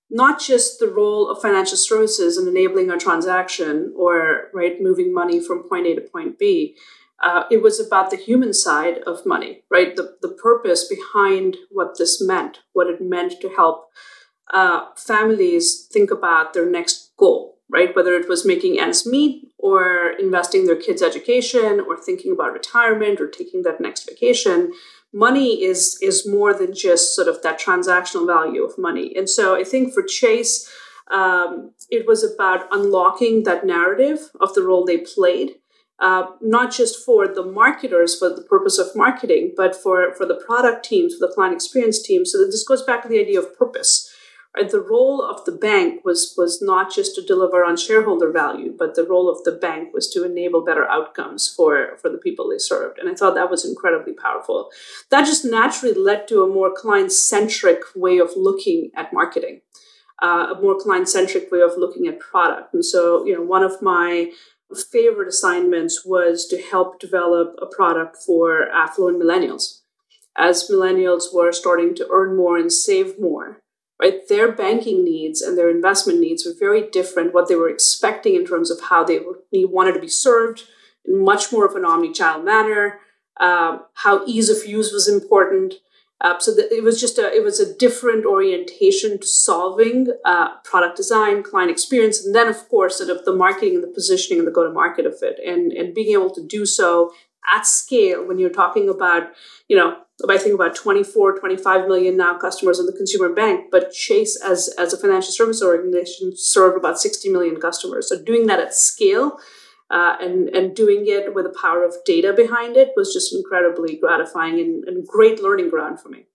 not 0.09 0.39
just 0.39 0.79
the 0.79 0.87
role 0.87 1.29
of 1.29 1.41
financial 1.41 1.77
services 1.77 2.37
in 2.37 2.47
enabling 2.47 2.89
a 2.89 2.97
transaction 2.97 3.93
or 3.95 4.49
right 4.53 4.81
moving 4.81 5.13
money 5.13 5.39
from 5.39 5.67
point 5.67 5.87
A 5.87 5.95
to 5.95 6.01
point 6.01 6.39
B. 6.39 6.75
Uh, 7.21 7.43
it 7.51 7.61
was 7.61 7.79
about 7.79 8.11
the 8.11 8.17
human 8.17 8.53
side 8.53 8.99
of 9.05 9.25
money, 9.25 9.63
right? 9.69 9.95
The, 9.95 10.15
the 10.21 10.29
purpose 10.29 10.87
behind 10.87 11.57
what 11.69 11.97
this 11.97 12.21
meant, 12.21 12.59
what 12.71 12.87
it 12.87 13.01
meant 13.01 13.41
to 13.41 13.49
help 13.49 13.89
uh, 14.51 14.85
families 14.95 15.87
think 15.91 16.11
about 16.11 16.53
their 16.53 16.69
next 16.69 17.11
goal, 17.17 17.59
right? 17.69 17.93
Whether 17.93 18.15
it 18.15 18.29
was 18.29 18.45
making 18.45 18.79
ends 18.79 19.05
meet 19.05 19.49
or 19.57 20.11
investing 20.17 20.65
their 20.65 20.77
kids' 20.77 21.03
education 21.03 21.81
or 21.81 21.97
thinking 21.97 22.31
about 22.31 22.53
retirement 22.53 23.19
or 23.19 23.27
taking 23.27 23.63
that 23.63 23.81
next 23.81 24.07
vacation 24.09 24.71
money 25.13 25.63
is 25.63 25.97
is 26.01 26.27
more 26.27 26.53
than 26.53 26.73
just 26.73 27.15
sort 27.15 27.27
of 27.27 27.41
that 27.41 27.59
transactional 27.59 28.27
value 28.27 28.63
of 28.63 28.77
money. 28.77 29.13
And 29.15 29.29
so 29.29 29.55
I 29.55 29.63
think 29.63 29.93
for 29.93 30.03
Chase, 30.03 30.69
um, 31.11 31.71
it 31.89 32.05
was 32.07 32.23
about 32.23 32.67
unlocking 32.71 33.43
that 33.43 33.65
narrative 33.65 34.29
of 34.39 34.53
the 34.53 34.63
role 34.63 34.85
they 34.85 34.99
played. 34.99 35.55
Uh, 35.99 36.27
not 36.39 36.71
just 36.71 37.03
for 37.03 37.27
the 37.27 37.43
marketers 37.43 38.17
for 38.17 38.29
the 38.29 38.43
purpose 38.43 38.77
of 38.77 38.95
marketing, 38.95 39.53
but 39.57 39.75
for, 39.75 40.13
for 40.15 40.25
the 40.25 40.41
product 40.47 40.85
teams, 40.85 41.13
for 41.13 41.27
the 41.27 41.33
client 41.33 41.53
experience 41.53 42.01
team. 42.01 42.25
So 42.25 42.45
this 42.45 42.63
goes 42.63 42.83
back 42.83 43.03
to 43.03 43.09
the 43.09 43.19
idea 43.19 43.37
of 43.37 43.57
purpose. 43.57 44.08
The 44.55 44.81
role 44.81 45.21
of 45.21 45.45
the 45.45 45.51
bank 45.51 46.03
was 46.03 46.33
was 46.35 46.59
not 46.61 46.93
just 46.93 47.13
to 47.15 47.21
deliver 47.21 47.63
on 47.63 47.77
shareholder 47.77 48.31
value, 48.31 48.73
but 48.77 48.95
the 48.95 49.05
role 49.05 49.29
of 49.29 49.43
the 49.43 49.51
bank 49.51 49.93
was 49.93 50.09
to 50.09 50.25
enable 50.25 50.65
better 50.65 50.85
outcomes 50.89 51.47
for, 51.47 51.97
for 52.01 52.09
the 52.09 52.17
people 52.17 52.49
they 52.49 52.57
served. 52.57 52.97
And 52.97 53.07
I 53.09 53.13
thought 53.13 53.35
that 53.35 53.51
was 53.51 53.63
incredibly 53.63 54.13
powerful. 54.13 54.69
That 55.11 55.25
just 55.25 55.45
naturally 55.45 55.93
led 55.93 56.27
to 56.29 56.43
a 56.43 56.47
more 56.47 56.73
client 56.73 57.11
centric 57.11 57.81
way 57.95 58.17
of 58.17 58.31
looking 58.35 58.89
at 58.95 59.13
marketing, 59.13 59.61
uh, 60.21 60.55
a 60.57 60.61
more 60.61 60.77
client 60.77 61.07
centric 61.07 61.51
way 61.51 61.61
of 61.61 61.77
looking 61.77 62.07
at 62.07 62.19
product. 62.19 62.73
And 62.73 62.83
so, 62.83 63.25
you 63.25 63.35
know, 63.35 63.43
one 63.43 63.63
of 63.63 63.81
my 63.83 64.31
favorite 64.91 65.27
assignments 65.27 66.03
was 66.05 66.47
to 66.47 66.61
help 66.61 66.99
develop 66.99 67.55
a 67.61 67.65
product 67.67 68.17
for 68.25 68.67
affluent 68.69 69.21
millennials. 69.21 69.81
As 70.35 70.69
millennials 70.69 71.33
were 71.33 71.51
starting 71.51 71.93
to 71.95 72.07
earn 72.11 72.35
more 72.35 72.57
and 72.57 72.71
save 72.71 73.19
more, 73.19 73.61
right? 73.99 74.27
Their 74.27 74.51
banking 74.51 75.03
needs 75.03 75.41
and 75.41 75.57
their 75.57 75.69
investment 75.69 76.19
needs 76.19 76.45
were 76.45 76.53
very 76.57 76.89
different. 76.89 77.33
What 77.33 77.47
they 77.47 77.55
were 77.55 77.69
expecting 77.69 78.35
in 78.35 78.45
terms 78.45 78.71
of 78.71 78.81
how 78.89 79.03
they 79.03 79.19
wanted 79.53 79.93
to 79.93 79.99
be 79.99 80.07
served 80.07 80.63
in 81.05 81.23
much 81.23 81.51
more 81.51 81.65
of 81.65 81.75
an 81.75 81.85
omni-channel 81.85 82.43
manner. 82.43 82.99
Uh, 83.39 83.79
how 83.95 84.25
ease 84.25 84.49
of 84.49 84.67
use 84.67 84.91
was 84.91 85.07
important. 85.07 85.75
Uh, 86.21 86.37
so 86.39 86.51
it 86.57 86.83
was 86.83 86.99
just 86.99 87.17
a 87.17 87.33
it 87.33 87.41
was 87.41 87.61
a 87.61 87.77
different 87.77 88.25
orientation 88.25 89.17
to 89.17 89.25
solving 89.25 90.07
uh, 90.25 90.57
product 90.65 90.97
design, 90.97 91.41
client 91.41 91.71
experience, 91.71 92.25
and 92.25 92.35
then 92.35 92.49
of 92.49 92.67
course 92.67 92.97
sort 92.97 93.09
of 93.09 93.23
the 93.23 93.33
marketing 93.33 93.75
and 93.75 93.83
the 93.83 93.87
positioning 93.87 94.39
and 94.39 94.45
the 94.45 94.51
go 94.51 94.65
to 94.65 94.73
market 94.73 95.05
of 95.05 95.15
it, 95.21 95.39
and 95.45 95.71
and 95.71 95.95
being 95.95 96.11
able 96.11 96.29
to 96.29 96.45
do 96.45 96.65
so 96.65 97.13
at 97.55 97.65
scale 97.65 98.27
when 98.27 98.37
you're 98.37 98.49
talking 98.49 98.89
about 98.89 99.31
you 99.69 99.77
know 99.77 99.95
I 100.27 100.37
think 100.37 100.55
about 100.55 100.75
24, 100.75 101.39
25 101.39 101.87
million 101.87 102.17
now 102.17 102.37
customers 102.37 102.79
in 102.79 102.85
the 102.85 102.93
consumer 102.93 103.29
bank, 103.29 103.67
but 103.71 103.91
Chase 103.91 104.41
as, 104.43 104.69
as 104.77 104.93
a 104.93 104.97
financial 104.97 105.31
service 105.31 105.63
organization 105.63 106.33
serve 106.35 106.75
about 106.75 106.99
60 106.99 107.29
million 107.29 107.59
customers. 107.59 108.09
So 108.09 108.21
doing 108.21 108.47
that 108.47 108.59
at 108.59 108.73
scale 108.73 109.39
uh, 109.89 110.17
and, 110.19 110.49
and 110.49 110.75
doing 110.75 111.05
it 111.07 111.33
with 111.33 111.45
the 111.45 111.57
power 111.61 111.83
of 111.83 111.95
data 112.05 112.33
behind 112.33 112.75
it 112.75 112.91
was 112.95 113.13
just 113.13 113.33
incredibly 113.33 113.95
gratifying 113.95 114.59
and, 114.59 114.83
and 114.85 115.07
great 115.07 115.41
learning 115.41 115.69
ground 115.69 115.99
for 115.99 116.09
me. 116.09 116.25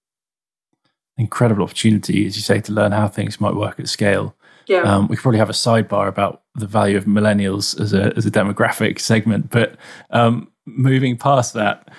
Incredible 1.16 1.64
opportunity, 1.64 2.26
as 2.26 2.36
you 2.36 2.42
say, 2.42 2.60
to 2.60 2.72
learn 2.72 2.92
how 2.92 3.06
things 3.06 3.40
might 3.40 3.54
work 3.54 3.78
at 3.78 3.88
scale. 3.88 4.34
Yeah. 4.66 4.80
Um, 4.80 5.08
we 5.08 5.16
could 5.16 5.22
probably 5.22 5.38
have 5.38 5.50
a 5.50 5.52
sidebar 5.52 6.08
about 6.08 6.42
the 6.54 6.66
value 6.66 6.96
of 6.96 7.04
millennials 7.04 7.78
as 7.78 7.92
a, 7.92 8.16
as 8.16 8.24
a 8.24 8.30
demographic 8.30 8.98
segment, 8.98 9.50
but 9.50 9.76
um, 10.10 10.50
moving 10.66 11.16
past 11.16 11.54
that, 11.54 11.90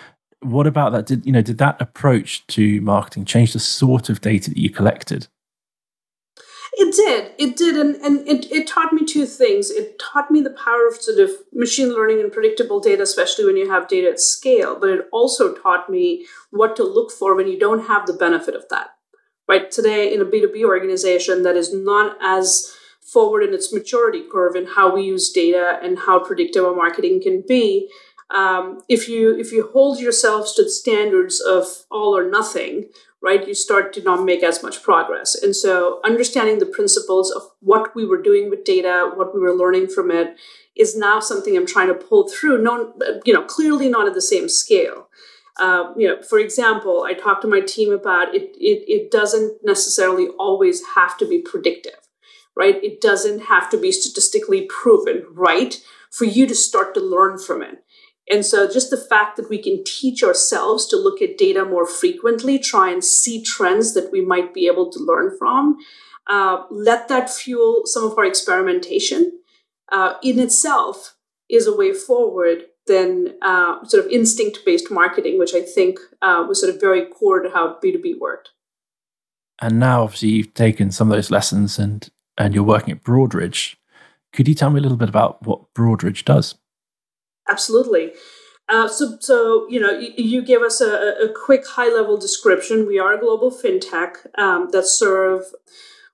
what 0.45 0.67
about 0.67 0.91
that? 0.93 1.05
Did 1.05 1.25
you 1.25 1.31
know? 1.31 1.41
Did 1.41 1.57
that 1.57 1.81
approach 1.81 2.45
to 2.47 2.81
marketing 2.81 3.25
change 3.25 3.53
the 3.53 3.59
sort 3.59 4.09
of 4.09 4.21
data 4.21 4.49
that 4.49 4.57
you 4.57 4.69
collected? 4.69 5.27
It 6.77 6.93
did. 6.93 7.31
It 7.37 7.55
did, 7.55 7.77
and, 7.77 7.95
and 7.97 8.27
it, 8.27 8.51
it 8.51 8.67
taught 8.67 8.91
me 8.91 9.05
two 9.05 9.25
things. 9.25 9.71
It 9.71 9.97
taught 9.97 10.29
me 10.29 10.41
the 10.41 10.49
power 10.49 10.87
of 10.87 11.01
sort 11.01 11.19
of 11.19 11.31
machine 11.53 11.93
learning 11.93 12.19
and 12.19 12.31
predictable 12.31 12.81
data, 12.81 13.03
especially 13.03 13.45
when 13.45 13.55
you 13.55 13.69
have 13.71 13.87
data 13.87 14.09
at 14.09 14.19
scale. 14.19 14.77
But 14.77 14.89
it 14.89 15.07
also 15.13 15.53
taught 15.53 15.89
me 15.89 16.25
what 16.51 16.75
to 16.75 16.83
look 16.83 17.11
for 17.11 17.33
when 17.33 17.47
you 17.47 17.57
don't 17.57 17.87
have 17.87 18.05
the 18.05 18.13
benefit 18.13 18.55
of 18.55 18.67
that. 18.69 18.89
Right 19.47 19.71
today, 19.71 20.13
in 20.13 20.21
a 20.21 20.25
B 20.25 20.41
two 20.41 20.51
B 20.51 20.65
organization 20.65 21.43
that 21.43 21.55
is 21.55 21.73
not 21.73 22.17
as 22.21 22.75
forward 23.01 23.43
in 23.43 23.53
its 23.53 23.71
maturity 23.71 24.23
curve 24.29 24.55
in 24.55 24.65
how 24.65 24.93
we 24.93 25.03
use 25.03 25.31
data 25.31 25.79
and 25.81 25.99
how 25.99 26.19
predictive 26.19 26.65
our 26.65 26.75
marketing 26.75 27.21
can 27.21 27.43
be, 27.47 27.89
um, 28.33 28.81
if 28.89 29.07
you 29.07 29.37
if 29.37 29.51
you 29.51 29.69
hold 29.71 29.99
yourselves 29.99 30.53
to 30.53 30.63
the 30.63 30.69
standards 30.69 31.39
of 31.39 31.65
all 31.91 32.17
or 32.17 32.29
nothing 32.29 32.85
right 33.21 33.47
you 33.47 33.53
start 33.53 33.93
to 33.93 34.01
not 34.03 34.23
make 34.23 34.43
as 34.43 34.63
much 34.63 34.81
progress 34.81 35.35
and 35.35 35.55
so 35.55 35.99
understanding 36.03 36.59
the 36.59 36.65
principles 36.65 37.31
of 37.31 37.43
what 37.59 37.95
we 37.95 38.05
were 38.05 38.21
doing 38.21 38.49
with 38.49 38.63
data 38.63 39.11
what 39.15 39.33
we 39.33 39.39
were 39.39 39.53
learning 39.53 39.87
from 39.87 40.09
it 40.09 40.35
is 40.75 40.97
now 40.97 41.19
something 41.19 41.55
i'm 41.55 41.67
trying 41.67 41.87
to 41.87 41.93
pull 41.93 42.27
through 42.27 42.61
no 42.61 42.93
you 43.25 43.33
know 43.33 43.43
clearly 43.43 43.89
not 43.89 44.07
at 44.07 44.13
the 44.13 44.21
same 44.21 44.49
scale 44.49 45.07
uh, 45.57 45.93
you 45.95 46.07
know, 46.07 46.21
for 46.21 46.39
example, 46.39 47.03
I 47.03 47.13
talked 47.13 47.41
to 47.43 47.47
my 47.47 47.61
team 47.61 47.91
about 47.93 48.35
it, 48.35 48.55
it. 48.59 48.83
It 48.91 49.11
doesn't 49.11 49.63
necessarily 49.63 50.27
always 50.37 50.81
have 50.95 51.17
to 51.17 51.25
be 51.25 51.39
predictive, 51.39 52.09
right? 52.57 52.75
It 52.83 52.99
doesn't 52.99 53.43
have 53.43 53.69
to 53.69 53.77
be 53.77 53.91
statistically 53.91 54.67
proven, 54.67 55.25
right? 55.31 55.81
For 56.11 56.25
you 56.25 56.45
to 56.47 56.55
start 56.55 56.93
to 56.95 56.99
learn 56.99 57.39
from 57.39 57.61
it. 57.61 57.84
And 58.31 58.43
so, 58.43 58.67
just 58.67 58.89
the 58.89 58.97
fact 58.97 59.37
that 59.37 59.49
we 59.49 59.61
can 59.61 59.83
teach 59.83 60.23
ourselves 60.23 60.87
to 60.87 60.97
look 60.97 61.21
at 61.21 61.37
data 61.37 61.63
more 61.63 61.85
frequently, 61.85 62.57
try 62.57 62.91
and 62.91 63.03
see 63.03 63.43
trends 63.43 63.93
that 63.93 64.11
we 64.11 64.21
might 64.21 64.53
be 64.53 64.65
able 64.65 64.91
to 64.91 64.99
learn 64.99 65.37
from, 65.37 65.77
uh, 66.27 66.63
let 66.71 67.07
that 67.07 67.29
fuel 67.29 67.83
some 67.85 68.03
of 68.03 68.17
our 68.17 68.25
experimentation 68.25 69.39
uh, 69.91 70.15
in 70.23 70.39
itself 70.39 71.15
is 71.49 71.67
a 71.67 71.75
way 71.75 71.93
forward 71.93 72.63
than 72.87 73.35
uh, 73.41 73.83
sort 73.85 74.05
of 74.05 74.11
instinct 74.11 74.59
based 74.65 74.91
marketing, 74.91 75.37
which 75.37 75.53
I 75.53 75.61
think 75.61 75.99
uh, 76.21 76.45
was 76.47 76.59
sort 76.59 76.73
of 76.73 76.81
very 76.81 77.05
core 77.05 77.41
to 77.41 77.49
how 77.49 77.77
B2B 77.83 78.19
worked. 78.19 78.49
And 79.61 79.79
now, 79.79 80.03
obviously, 80.03 80.29
you've 80.29 80.53
taken 80.53 80.91
some 80.91 81.09
of 81.09 81.15
those 81.15 81.31
lessons 81.31 81.79
and, 81.79 82.09
and 82.37 82.53
you're 82.53 82.63
working 82.63 82.93
at 82.93 83.03
Broadridge 83.03 83.75
Could 84.33 84.47
you 84.47 84.55
tell 84.55 84.69
me 84.69 84.79
a 84.79 84.81
little 84.81 84.97
bit 84.97 85.09
about 85.09 85.45
what 85.45 85.73
Broadridge 85.73 86.25
does? 86.25 86.55
Absolutely. 87.49 88.13
Uh, 88.67 88.87
so, 88.87 89.17
so 89.19 89.67
you 89.69 89.79
know, 89.79 89.91
you, 89.91 90.11
you 90.17 90.41
give 90.41 90.61
us 90.61 90.81
a, 90.81 91.15
a 91.23 91.29
quick 91.29 91.67
high-level 91.67 92.17
description. 92.17 92.87
We 92.87 92.97
are 92.99 93.13
a 93.13 93.19
global 93.19 93.51
fintech 93.51 94.15
um, 94.39 94.69
that 94.71 94.87
serve 94.87 95.43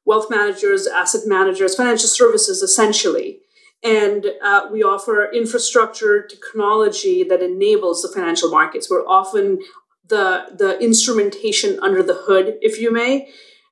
wealth 0.03 0.29
managers, 0.29 0.87
asset 0.87 1.21
managers, 1.25 1.75
financial 1.75 2.09
services, 2.09 2.61
essentially, 2.61 3.39
and 3.83 4.25
uh, 4.43 4.67
we 4.71 4.83
offer 4.83 5.31
infrastructure 5.31 6.21
technology 6.27 7.23
that 7.23 7.41
enables 7.41 8.01
the 8.01 8.09
financial 8.09 8.49
markets. 8.49 8.89
We're 8.89 9.07
often 9.07 9.59
the 10.09 10.47
the 10.57 10.77
instrumentation 10.79 11.79
under 11.81 12.03
the 12.03 12.15
hood, 12.25 12.57
if 12.61 12.79
you 12.81 12.91
may. 12.91 13.29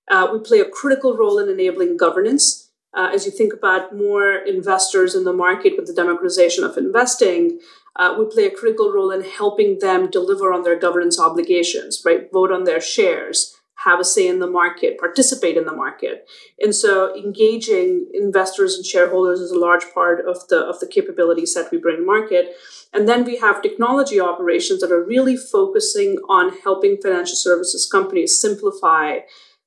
Uh, 0.09 0.29
we 0.31 0.39
play 0.39 0.59
a 0.59 0.65
critical 0.65 1.17
role 1.17 1.37
in 1.37 1.49
enabling 1.49 1.97
governance 1.97 2.68
uh, 2.93 3.11
as 3.13 3.25
you 3.25 3.31
think 3.31 3.53
about 3.53 3.95
more 3.95 4.33
investors 4.33 5.15
in 5.15 5.23
the 5.23 5.33
market 5.33 5.73
with 5.77 5.87
the 5.87 5.93
democratization 5.93 6.63
of 6.63 6.77
investing, 6.77 7.59
uh, 7.95 8.15
we 8.17 8.25
play 8.25 8.45
a 8.45 8.51
critical 8.51 8.91
role 8.91 9.11
in 9.11 9.21
helping 9.21 9.79
them 9.79 10.09
deliver 10.09 10.53
on 10.53 10.63
their 10.63 10.79
governance 10.79 11.19
obligations, 11.19 12.01
right? 12.05 12.31
Vote 12.31 12.51
on 12.51 12.63
their 12.63 12.81
shares, 12.81 13.55
have 13.83 13.99
a 13.99 14.03
say 14.03 14.27
in 14.27 14.39
the 14.39 14.49
market, 14.49 14.97
participate 14.97 15.57
in 15.57 15.65
the 15.65 15.75
market. 15.75 16.27
And 16.59 16.73
so 16.73 17.15
engaging 17.15 18.07
investors 18.13 18.75
and 18.75 18.85
shareholders 18.85 19.39
is 19.39 19.51
a 19.51 19.59
large 19.59 19.85
part 19.93 20.25
of 20.25 20.47
the 20.47 20.59
of 20.59 20.79
the 20.79 20.87
capabilities 20.87 21.53
that 21.53 21.71
we 21.71 21.77
bring 21.77 21.97
to 21.97 22.05
market. 22.05 22.55
And 22.93 23.07
then 23.07 23.23
we 23.23 23.37
have 23.37 23.61
technology 23.61 24.19
operations 24.19 24.81
that 24.81 24.91
are 24.91 25.03
really 25.03 25.37
focusing 25.37 26.17
on 26.27 26.57
helping 26.63 26.97
financial 26.97 27.35
services 27.35 27.85
companies 27.85 28.39
simplify 28.39 29.19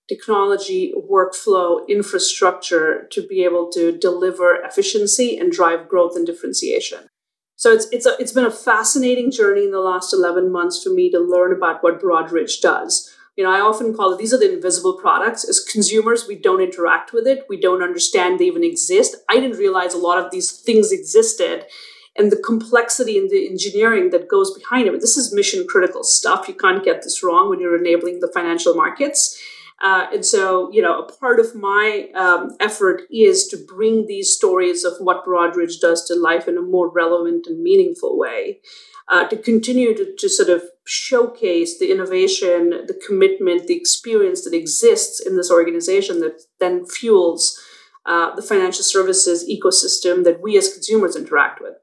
technology, 0.09 0.93
workflow, 1.11 1.87
infrastructure 1.89 3.07
to 3.11 3.27
be 3.27 3.45
able 3.45 3.71
to 3.71 3.97
deliver 3.97 4.57
efficiency 4.57 5.39
and 5.39 5.53
drive 5.53 5.89
growth 5.89 6.17
and 6.17 6.27
differentiation. 6.27 7.09
So 7.57 7.71
it's 7.71 7.87
it's 7.93 8.07
a, 8.07 8.17
it's 8.19 8.33
been 8.33 8.45
a 8.45 8.51
fascinating 8.51 9.31
journey 9.31 9.65
in 9.65 9.71
the 9.71 9.81
last 9.81 10.13
11 10.13 10.51
months 10.51 10.83
for 10.83 10.91
me 10.91 11.11
to 11.11 11.21
learn 11.21 11.53
about 11.53 11.83
what 11.83 12.03
Broadridge 12.03 12.61
does. 12.61 13.09
You 13.37 13.45
know, 13.45 13.53
I 13.53 13.61
often 13.61 13.95
call 13.95 14.13
it 14.13 14.19
these 14.19 14.35
are 14.35 14.39
the 14.39 14.53
invisible 14.53 14.99
products. 14.99 15.49
As 15.49 15.61
consumers, 15.61 16.27
we 16.27 16.35
don't 16.35 16.61
interact 16.61 17.13
with 17.13 17.27
it. 17.27 17.45
We 17.49 17.61
don't 17.61 17.83
understand 17.83 18.39
they 18.39 18.47
even 18.47 18.65
exist. 18.65 19.17
I 19.31 19.39
didn't 19.39 19.59
realize 19.59 19.95
a 19.95 19.99
lot 19.99 20.19
of 20.19 20.31
these 20.31 20.51
things 20.51 20.93
existed 20.93 21.65
and 22.17 22.31
the 22.31 22.37
complexity 22.37 23.17
and 23.17 23.31
the 23.31 23.49
engineering 23.49 24.11
that 24.11 24.29
goes 24.29 24.57
behind 24.57 24.87
it. 24.87 25.01
This 25.01 25.17
is 25.17 25.33
mission 25.33 25.67
critical 25.67 26.05
stuff. 26.05 26.47
You 26.47 26.55
can't 26.55 26.85
get 26.85 27.03
this 27.03 27.23
wrong 27.23 27.49
when 27.49 27.61
you're 27.61 27.79
enabling 27.79 28.21
the 28.21 28.31
financial 28.35 28.75
markets. 28.75 29.41
Uh, 29.83 30.07
and 30.13 30.25
so, 30.25 30.71
you 30.73 30.81
know, 30.81 31.01
a 31.01 31.13
part 31.13 31.41
of 31.41 31.55
my 31.57 32.09
um, 32.15 32.51
effort 32.61 33.03
is 33.11 33.49
to 33.49 33.57
bring 33.57 34.07
these 34.07 34.33
stories 34.33 34.85
of 34.85 34.95
what 35.01 35.27
Broadridge 35.27 35.81
does 35.81 36.05
to 36.07 36.15
life 36.15 36.47
in 36.47 36.57
a 36.57 36.63
more 36.63 36.89
relevant 36.89 37.47
and 37.49 37.63
meaningful 37.63 38.17
way. 38.17 38.61
Uh, 39.09 39.27
to 39.29 39.37
continue 39.37 39.93
to, 39.95 40.15
to 40.17 40.29
sort 40.29 40.49
of 40.49 40.63
showcase 40.87 41.79
the 41.79 41.91
innovation, 41.91 42.71
the 42.87 42.99
commitment, 43.07 43.67
the 43.67 43.77
experience 43.77 44.45
that 44.45 44.55
exists 44.55 45.21
in 45.21 45.37
this 45.37 45.51
organization 45.51 46.21
that 46.21 46.41
then 46.61 46.87
fuels 46.87 47.61
uh, 48.07 48.33
the 48.37 48.43
financial 48.43 48.85
services 48.85 49.45
ecosystem 49.51 50.23
that 50.23 50.41
we 50.41 50.57
as 50.57 50.73
consumers 50.73 51.17
interact 51.17 51.61
with. 51.61 51.75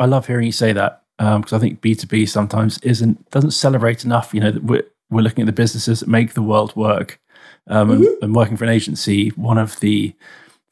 I 0.00 0.06
love 0.06 0.26
hearing 0.26 0.46
you 0.46 0.52
say 0.52 0.72
that 0.72 1.04
because 1.18 1.52
um, 1.52 1.56
I 1.56 1.58
think 1.58 1.80
B 1.80 1.94
two 1.94 2.08
B 2.08 2.26
sometimes 2.26 2.78
isn't 2.78 3.30
doesn't 3.30 3.52
celebrate 3.52 4.04
enough. 4.04 4.34
You 4.34 4.40
know 4.40 4.50
that 4.50 4.64
we're 4.64 4.84
we're 5.10 5.22
looking 5.22 5.42
at 5.42 5.46
the 5.46 5.52
businesses 5.52 6.00
that 6.00 6.08
make 6.08 6.34
the 6.34 6.42
world 6.42 6.74
work. 6.76 7.20
Um, 7.66 7.90
mm-hmm. 7.90 8.02
and, 8.02 8.22
and, 8.22 8.34
working 8.34 8.56
for 8.56 8.64
an 8.64 8.70
agency, 8.70 9.28
one 9.30 9.58
of 9.58 9.78
the 9.80 10.14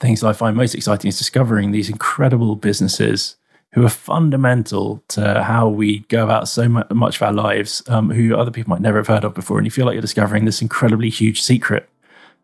things 0.01 0.25
I 0.25 0.33
find 0.33 0.57
most 0.57 0.75
exciting 0.75 1.09
is 1.09 1.19
discovering 1.19 1.71
these 1.71 1.91
incredible 1.91 2.57
businesses 2.57 3.37
who 3.73 3.85
are 3.85 3.91
fundamental 3.91 5.03
to 5.09 5.43
how 5.43 5.69
we 5.69 6.01
go 6.09 6.25
about 6.25 6.49
so 6.49 6.69
much 6.69 7.17
of 7.17 7.23
our 7.23 7.33
lives, 7.33 7.83
um, 7.89 8.11
who 8.11 8.35
other 8.35 8.51
people 8.51 8.71
might 8.71 8.81
never 8.81 8.97
have 8.97 9.07
heard 9.07 9.25
of 9.25 9.35
before. 9.35 9.59
And 9.59 9.67
you 9.67 9.71
feel 9.71 9.85
like 9.85 9.93
you're 9.93 10.01
discovering 10.01 10.47
this 10.47 10.63
incredibly 10.63 11.11
huge 11.11 11.43
secret. 11.43 11.89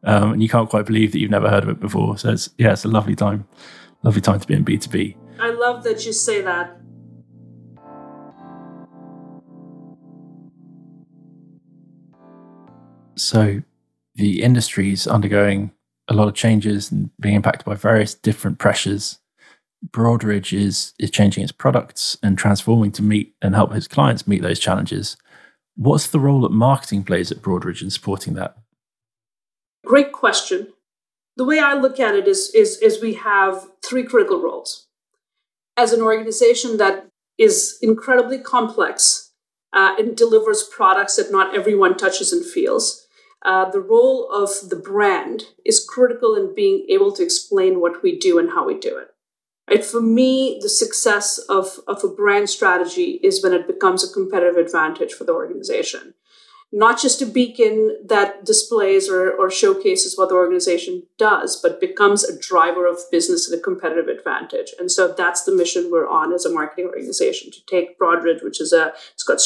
Um, 0.02 0.34
and 0.34 0.42
you 0.42 0.50
can't 0.50 0.68
quite 0.68 0.84
believe 0.84 1.12
that 1.12 1.18
you've 1.18 1.30
never 1.30 1.48
heard 1.48 1.62
of 1.62 1.70
it 1.70 1.80
before. 1.80 2.18
So 2.18 2.30
it's 2.32 2.50
yeah, 2.58 2.72
it's 2.72 2.84
a 2.84 2.88
lovely 2.88 3.14
time, 3.14 3.46
lovely 4.02 4.20
time 4.20 4.38
to 4.38 4.46
be 4.46 4.54
in 4.54 4.62
B 4.62 4.76
two 4.76 4.90
B. 4.90 5.16
I 5.40 5.50
love 5.50 5.82
that 5.84 6.04
you 6.04 6.12
say 6.12 6.42
that 6.42 6.76
So 13.24 13.62
the 14.16 14.42
industry 14.42 14.92
is 14.92 15.06
undergoing 15.06 15.72
a 16.08 16.14
lot 16.14 16.28
of 16.28 16.34
changes 16.34 16.92
and 16.92 17.10
being 17.18 17.36
impacted 17.36 17.64
by 17.64 17.74
various 17.74 18.14
different 18.14 18.58
pressures. 18.58 19.18
Broadridge 19.88 20.52
is 20.52 20.92
is 20.98 21.10
changing 21.10 21.42
its 21.42 21.52
products 21.52 22.18
and 22.22 22.36
transforming 22.36 22.92
to 22.92 23.02
meet 23.02 23.34
and 23.40 23.54
help 23.54 23.74
its 23.74 23.88
clients 23.88 24.26
meet 24.26 24.42
those 24.42 24.58
challenges. 24.58 25.16
What's 25.74 26.06
the 26.06 26.20
role 26.20 26.42
that 26.42 26.52
marketing 26.52 27.02
plays 27.04 27.32
at 27.32 27.40
Broadridge 27.40 27.82
in 27.82 27.90
supporting 27.90 28.34
that? 28.34 28.58
Great 29.84 30.12
question. 30.12 30.68
The 31.36 31.44
way 31.44 31.58
I 31.58 31.74
look 31.74 31.98
at 31.98 32.14
it 32.14 32.28
is, 32.28 32.50
is, 32.54 32.78
is 32.78 33.02
we 33.02 33.14
have 33.14 33.66
three 33.84 34.04
critical 34.04 34.40
roles. 34.40 34.86
As 35.76 35.92
an 35.92 36.00
organization 36.00 36.76
that 36.76 37.08
is 37.38 37.76
incredibly 37.82 38.38
complex 38.38 39.32
uh, 39.72 39.96
and 39.98 40.16
delivers 40.16 40.62
products 40.62 41.16
that 41.16 41.32
not 41.32 41.56
everyone 41.56 41.96
touches 41.96 42.32
and 42.32 42.44
feels, 42.44 43.03
uh, 43.44 43.70
the 43.70 43.80
role 43.80 44.30
of 44.32 44.70
the 44.70 44.76
brand 44.76 45.44
is 45.64 45.86
critical 45.86 46.34
in 46.34 46.54
being 46.54 46.86
able 46.88 47.12
to 47.12 47.22
explain 47.22 47.80
what 47.80 48.02
we 48.02 48.18
do 48.18 48.38
and 48.38 48.50
how 48.50 48.66
we 48.66 48.78
do 48.78 48.96
it. 48.96 49.08
Right? 49.68 49.84
For 49.84 50.00
me, 50.00 50.58
the 50.62 50.68
success 50.68 51.38
of, 51.48 51.80
of 51.86 52.02
a 52.04 52.08
brand 52.08 52.50
strategy 52.50 53.20
is 53.22 53.42
when 53.42 53.52
it 53.52 53.66
becomes 53.66 54.02
a 54.02 54.12
competitive 54.12 54.56
advantage 54.56 55.12
for 55.12 55.24
the 55.24 55.32
organization. 55.32 56.14
Not 56.72 57.00
just 57.00 57.22
a 57.22 57.26
beacon 57.26 57.98
that 58.04 58.44
displays 58.44 59.08
or, 59.08 59.30
or 59.30 59.48
showcases 59.48 60.18
what 60.18 60.28
the 60.28 60.34
organization 60.34 61.04
does, 61.18 61.60
but 61.60 61.80
becomes 61.80 62.24
a 62.24 62.38
driver 62.38 62.86
of 62.86 62.98
business 63.12 63.48
and 63.48 63.58
a 63.58 63.62
competitive 63.62 64.08
advantage. 64.08 64.72
And 64.78 64.90
so 64.90 65.14
that's 65.16 65.44
the 65.44 65.54
mission 65.54 65.90
we're 65.90 66.08
on 66.08 66.32
as 66.32 66.44
a 66.44 66.52
marketing 66.52 66.86
organization 66.86 67.52
to 67.52 67.64
take 67.66 67.98
Broadridge, 67.98 68.42
which 68.42 68.60
is 68.60 68.72
a, 68.72 68.92
it's 69.12 69.22
got 69.22 69.40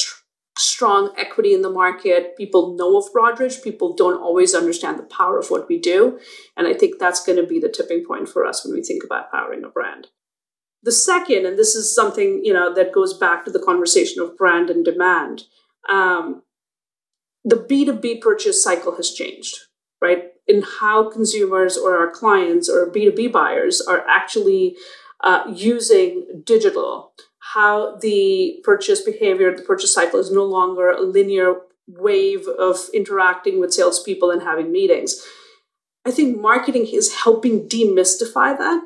strong 0.58 1.12
equity 1.16 1.54
in 1.54 1.62
the 1.62 1.70
market. 1.70 2.36
People 2.36 2.76
know 2.76 2.98
of 2.98 3.12
Broadridge. 3.12 3.62
People 3.62 3.94
don't 3.94 4.20
always 4.20 4.54
understand 4.54 4.98
the 4.98 5.04
power 5.04 5.38
of 5.38 5.50
what 5.50 5.68
we 5.68 5.78
do. 5.78 6.18
And 6.56 6.66
I 6.66 6.74
think 6.74 6.98
that's 6.98 7.24
going 7.24 7.36
to 7.36 7.46
be 7.46 7.58
the 7.58 7.68
tipping 7.68 8.04
point 8.04 8.28
for 8.28 8.44
us 8.44 8.64
when 8.64 8.74
we 8.74 8.82
think 8.82 9.04
about 9.04 9.30
powering 9.30 9.64
a 9.64 9.68
brand. 9.68 10.08
The 10.82 10.92
second, 10.92 11.44
and 11.44 11.58
this 11.58 11.74
is 11.74 11.94
something 11.94 12.44
you 12.44 12.52
know 12.52 12.72
that 12.74 12.92
goes 12.92 13.16
back 13.16 13.44
to 13.44 13.50
the 13.50 13.58
conversation 13.58 14.22
of 14.22 14.36
brand 14.36 14.70
and 14.70 14.84
demand, 14.84 15.44
um, 15.88 16.42
the 17.44 17.56
B2B 17.56 18.20
purchase 18.20 18.62
cycle 18.62 18.94
has 18.96 19.12
changed, 19.12 19.56
right? 20.00 20.24
In 20.46 20.62
how 20.62 21.10
consumers 21.10 21.76
or 21.76 21.96
our 21.98 22.10
clients 22.10 22.68
or 22.68 22.90
B2B 22.90 23.32
buyers 23.32 23.80
are 23.80 24.04
actually 24.08 24.76
uh, 25.22 25.44
using 25.52 26.42
digital 26.44 27.12
how 27.54 27.96
the 27.96 28.60
purchase 28.62 29.00
behavior, 29.00 29.54
the 29.54 29.62
purchase 29.62 29.94
cycle 29.94 30.20
is 30.20 30.30
no 30.30 30.44
longer 30.44 30.90
a 30.90 31.00
linear 31.00 31.54
wave 31.86 32.46
of 32.46 32.76
interacting 32.92 33.58
with 33.58 33.72
salespeople 33.72 34.30
and 34.30 34.42
having 34.42 34.70
meetings. 34.70 35.24
I 36.04 36.10
think 36.10 36.38
marketing 36.38 36.86
is 36.92 37.22
helping 37.22 37.68
demystify 37.68 38.56
that 38.58 38.82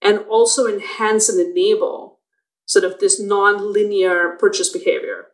and 0.00 0.20
also 0.20 0.66
enhance 0.66 1.28
and 1.28 1.38
enable 1.38 2.20
sort 2.64 2.84
of 2.84 2.98
this 2.98 3.20
non-linear 3.20 4.36
purchase 4.38 4.70
behavior 4.70 5.26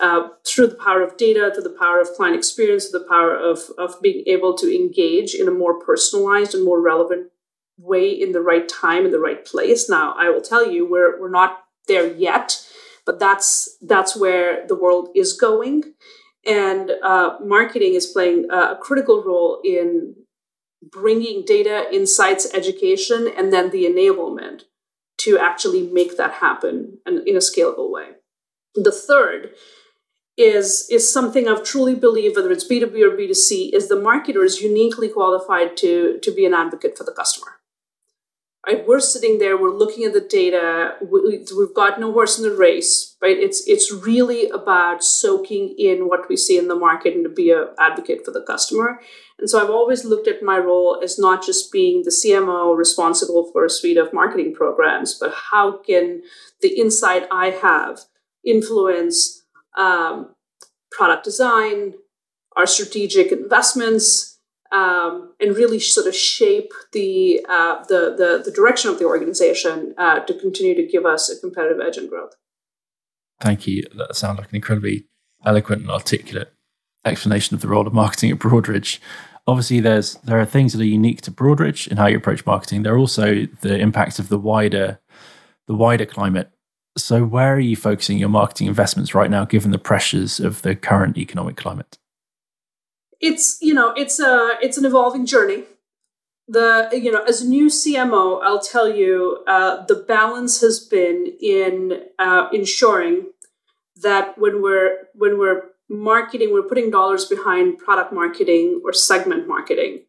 uh, 0.00 0.28
through 0.46 0.68
the 0.68 0.74
power 0.74 1.02
of 1.02 1.16
data, 1.16 1.50
through 1.52 1.64
the 1.64 1.78
power 1.78 2.00
of 2.00 2.08
client 2.16 2.36
experience, 2.36 2.88
through 2.88 3.00
the 3.00 3.08
power 3.08 3.36
of, 3.36 3.60
of 3.78 4.00
being 4.02 4.24
able 4.26 4.56
to 4.56 4.74
engage 4.74 5.34
in 5.34 5.46
a 5.46 5.52
more 5.52 5.78
personalized 5.78 6.54
and 6.54 6.64
more 6.64 6.80
relevant 6.80 7.30
way 7.76 8.10
in 8.10 8.32
the 8.32 8.40
right 8.40 8.68
time 8.68 9.04
in 9.04 9.12
the 9.12 9.20
right 9.20 9.44
place. 9.44 9.88
Now, 9.88 10.14
I 10.18 10.30
will 10.30 10.40
tell 10.40 10.68
you, 10.70 10.88
we're, 10.88 11.20
we're 11.20 11.30
not 11.30 11.64
there 11.88 12.06
yet, 12.06 12.64
but 13.04 13.18
that's 13.18 13.76
that's 13.82 14.16
where 14.16 14.66
the 14.66 14.76
world 14.76 15.08
is 15.14 15.32
going, 15.32 15.94
and 16.46 16.92
uh, 17.02 17.38
marketing 17.44 17.94
is 17.94 18.06
playing 18.06 18.46
a 18.50 18.76
critical 18.80 19.22
role 19.22 19.60
in 19.64 20.14
bringing 20.82 21.44
data, 21.44 21.86
insights, 21.92 22.52
education, 22.54 23.28
and 23.36 23.52
then 23.52 23.70
the 23.70 23.84
enablement 23.84 24.62
to 25.18 25.36
actually 25.38 25.82
make 25.82 26.16
that 26.16 26.34
happen 26.34 26.98
and 27.04 27.26
in 27.26 27.34
a 27.34 27.40
scalable 27.40 27.90
way. 27.90 28.10
The 28.74 28.92
third 28.92 29.50
is 30.36 30.88
is 30.90 31.12
something 31.12 31.48
I've 31.48 31.64
truly 31.64 31.96
believed, 31.96 32.36
whether 32.36 32.52
it's 32.52 32.66
B2B 32.66 33.02
or 33.02 33.16
B2C, 33.16 33.74
is 33.74 33.88
the 33.88 33.96
marketer 33.96 34.44
is 34.44 34.62
uniquely 34.62 35.08
qualified 35.08 35.76
to, 35.78 36.18
to 36.22 36.30
be 36.30 36.46
an 36.46 36.54
advocate 36.54 36.96
for 36.96 37.04
the 37.04 37.12
customer 37.12 37.57
right? 38.66 38.86
We're 38.86 39.00
sitting 39.00 39.38
there 39.38 39.56
we're 39.56 39.76
looking 39.76 40.04
at 40.04 40.12
the 40.12 40.20
data 40.20 40.96
we, 41.00 41.38
have 41.38 41.74
got 41.74 42.00
no 42.00 42.12
horse 42.12 42.38
in 42.38 42.44
the 42.44 42.56
race 42.56 43.16
right? 43.22 43.36
It's 43.36 43.66
it's 43.66 43.92
really 43.92 44.48
about 44.50 45.02
soaking 45.02 45.74
in 45.78 46.08
what 46.08 46.28
we 46.28 46.36
see 46.36 46.58
in 46.58 46.68
the 46.68 46.74
market 46.74 47.14
and 47.14 47.24
to 47.24 47.30
be 47.30 47.50
an 47.50 47.68
advocate 47.78 48.24
for 48.24 48.30
the 48.30 48.42
customer. 48.42 49.00
And 49.38 49.48
so 49.48 49.62
i've 49.62 49.70
always 49.70 50.04
looked 50.04 50.26
at 50.26 50.42
my 50.42 50.58
role 50.58 51.00
as 51.02 51.18
not 51.18 51.44
just 51.44 51.70
being 51.70 52.02
the 52.02 52.10
cmo 52.10 52.76
responsible 52.76 53.50
for 53.52 53.64
a 53.64 53.70
suite 53.70 53.96
of 53.96 54.12
marketing 54.12 54.52
programs 54.52 55.14
but 55.14 55.32
how 55.50 55.78
can 55.78 56.22
the 56.60 56.76
insight 56.76 57.28
i 57.30 57.50
have 57.50 58.00
influence 58.44 59.44
um, 59.76 60.34
product 60.90 61.24
design 61.24 61.94
our 62.56 62.66
strategic 62.66 63.30
investments 63.30 64.37
um, 64.72 65.32
and 65.40 65.56
really 65.56 65.80
sort 65.80 66.06
of 66.06 66.14
shape 66.14 66.72
the, 66.92 67.44
uh, 67.48 67.84
the, 67.84 68.14
the, 68.16 68.42
the, 68.44 68.50
direction 68.50 68.90
of 68.90 68.98
the 68.98 69.06
organization 69.06 69.94
uh, 69.96 70.20
to 70.20 70.34
continue 70.34 70.74
to 70.74 70.86
give 70.86 71.06
us 71.06 71.30
a 71.30 71.40
competitive 71.40 71.80
edge 71.80 71.96
and 71.96 72.08
growth. 72.08 72.34
Thank 73.40 73.66
you. 73.66 73.84
That 73.96 74.14
sounds 74.14 74.38
like 74.38 74.50
an 74.50 74.56
incredibly 74.56 75.06
eloquent 75.44 75.82
and 75.82 75.90
articulate 75.90 76.52
explanation 77.04 77.54
of 77.54 77.60
the 77.60 77.68
role 77.68 77.86
of 77.86 77.94
marketing 77.94 78.30
at 78.30 78.38
Broadridge. 78.38 78.98
Obviously, 79.46 79.80
there's 79.80 80.14
there 80.16 80.38
are 80.38 80.44
things 80.44 80.72
that 80.72 80.82
are 80.82 80.84
unique 80.84 81.22
to 81.22 81.30
Broadridge 81.30 81.88
in 81.88 81.96
how 81.96 82.06
you 82.06 82.18
approach 82.18 82.44
marketing. 82.44 82.82
There 82.82 82.94
are 82.94 82.98
also 82.98 83.46
the 83.60 83.78
impacts 83.78 84.18
of 84.18 84.28
the 84.28 84.38
wider 84.38 85.00
the 85.66 85.74
wider 85.74 86.06
climate. 86.06 86.50
So, 86.96 87.24
where 87.24 87.54
are 87.54 87.60
you 87.60 87.76
focusing 87.76 88.18
your 88.18 88.28
marketing 88.28 88.66
investments 88.66 89.14
right 89.14 89.30
now, 89.30 89.44
given 89.44 89.70
the 89.70 89.78
pressures 89.78 90.40
of 90.40 90.62
the 90.62 90.74
current 90.74 91.16
economic 91.16 91.56
climate? 91.56 91.97
It's 93.20 93.58
you 93.60 93.74
know 93.74 93.92
it's 93.96 94.20
a 94.20 94.58
it's 94.62 94.78
an 94.78 94.84
evolving 94.84 95.26
journey. 95.26 95.64
The 96.46 96.88
you 96.92 97.12
know 97.12 97.22
as 97.24 97.42
a 97.42 97.46
new 97.46 97.66
cmo 97.66 98.40
i'll 98.42 98.58
tell 98.58 98.88
you 98.88 99.44
uh, 99.46 99.84
the 99.84 99.96
balance 99.96 100.62
has 100.62 100.80
been 100.80 101.36
in 101.42 102.04
uh, 102.18 102.48
ensuring 102.54 103.26
that 104.00 104.38
when 104.38 104.62
we're 104.62 105.08
when 105.14 105.38
we're 105.38 105.64
marketing 105.90 106.50
we're 106.52 106.62
putting 106.62 106.90
dollars 106.90 107.26
behind 107.26 107.76
product 107.76 108.14
marketing 108.14 108.80
or 108.82 108.94
segment 108.94 109.46
marketing 109.46 110.04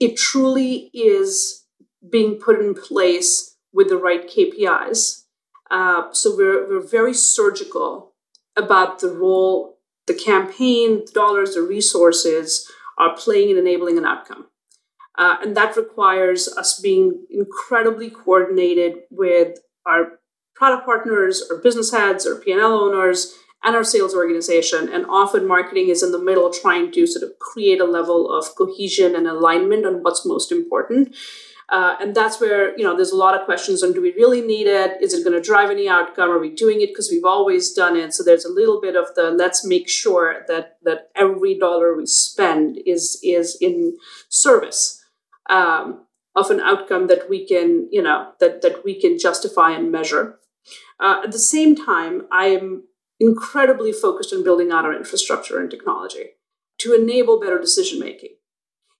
it 0.00 0.16
truly 0.16 0.90
is 0.92 1.64
being 2.10 2.34
put 2.36 2.58
in 2.58 2.74
place 2.74 3.56
with 3.72 3.88
the 3.88 3.96
right 3.96 4.28
kpis 4.28 5.26
uh, 5.70 6.12
so 6.12 6.36
we're, 6.36 6.68
we're 6.68 6.86
very 6.86 7.14
surgical 7.14 8.14
about 8.56 8.98
the 8.98 9.08
role 9.08 9.77
the 10.08 10.14
campaign, 10.14 11.04
the 11.06 11.12
dollars, 11.12 11.54
the 11.54 11.62
resources 11.62 12.68
are 12.98 13.16
playing 13.16 13.50
and 13.50 13.58
enabling 13.58 13.96
an 13.96 14.04
outcome. 14.04 14.46
Uh, 15.16 15.36
and 15.42 15.56
that 15.56 15.76
requires 15.76 16.48
us 16.48 16.80
being 16.80 17.26
incredibly 17.30 18.10
coordinated 18.10 18.94
with 19.10 19.58
our 19.86 20.18
product 20.54 20.84
partners, 20.84 21.44
or 21.48 21.58
business 21.58 21.92
heads, 21.92 22.26
or 22.26 22.34
P&L 22.36 22.60
owners, 22.60 23.36
and 23.62 23.76
our 23.76 23.84
sales 23.84 24.14
organization. 24.14 24.88
And 24.88 25.06
often 25.06 25.46
marketing 25.46 25.88
is 25.88 26.02
in 26.02 26.12
the 26.12 26.18
middle 26.18 26.52
trying 26.52 26.92
to 26.92 27.06
sort 27.06 27.22
of 27.22 27.38
create 27.38 27.80
a 27.80 27.84
level 27.84 28.30
of 28.30 28.54
cohesion 28.56 29.14
and 29.14 29.26
alignment 29.26 29.86
on 29.86 30.02
what's 30.02 30.26
most 30.26 30.50
important. 30.50 31.14
Uh, 31.70 31.96
and 32.00 32.14
that's 32.14 32.40
where 32.40 32.76
you 32.78 32.84
know 32.84 32.96
there's 32.96 33.12
a 33.12 33.16
lot 33.16 33.38
of 33.38 33.44
questions 33.44 33.82
on 33.82 33.92
do 33.92 34.00
we 34.00 34.12
really 34.14 34.40
need 34.40 34.66
it? 34.66 35.02
Is 35.02 35.12
it 35.12 35.22
going 35.22 35.36
to 35.36 35.46
drive 35.46 35.70
any 35.70 35.86
outcome? 35.88 36.30
Are 36.30 36.38
we 36.38 36.50
doing 36.50 36.80
it? 36.80 36.88
Because 36.88 37.10
we've 37.10 37.24
always 37.24 37.74
done 37.74 37.94
it. 37.94 38.14
So 38.14 38.22
there's 38.22 38.46
a 38.46 38.52
little 38.52 38.80
bit 38.80 38.96
of 38.96 39.14
the 39.14 39.30
let's 39.30 39.66
make 39.66 39.88
sure 39.88 40.44
that 40.48 40.78
that 40.82 41.10
every 41.14 41.58
dollar 41.58 41.94
we 41.94 42.06
spend 42.06 42.78
is 42.86 43.20
is 43.22 43.58
in 43.60 43.98
service 44.30 45.04
um, 45.50 46.06
of 46.34 46.50
an 46.50 46.60
outcome 46.60 47.06
that 47.08 47.28
we 47.28 47.46
can 47.46 47.88
you 47.92 48.02
know 48.02 48.32
that 48.40 48.62
that 48.62 48.82
we 48.82 48.98
can 48.98 49.18
justify 49.18 49.72
and 49.72 49.92
measure. 49.92 50.38
Uh, 51.00 51.22
at 51.24 51.32
the 51.32 51.38
same 51.38 51.74
time 51.74 52.26
i 52.30 52.46
am 52.46 52.82
incredibly 53.20 53.92
focused 53.92 54.32
on 54.32 54.44
building 54.44 54.70
out 54.70 54.84
our 54.84 54.92
infrastructure 54.92 55.58
and 55.58 55.70
technology 55.70 56.30
to 56.78 56.94
enable 56.94 57.40
better 57.40 57.58
decision 57.58 57.98
making 57.98 58.30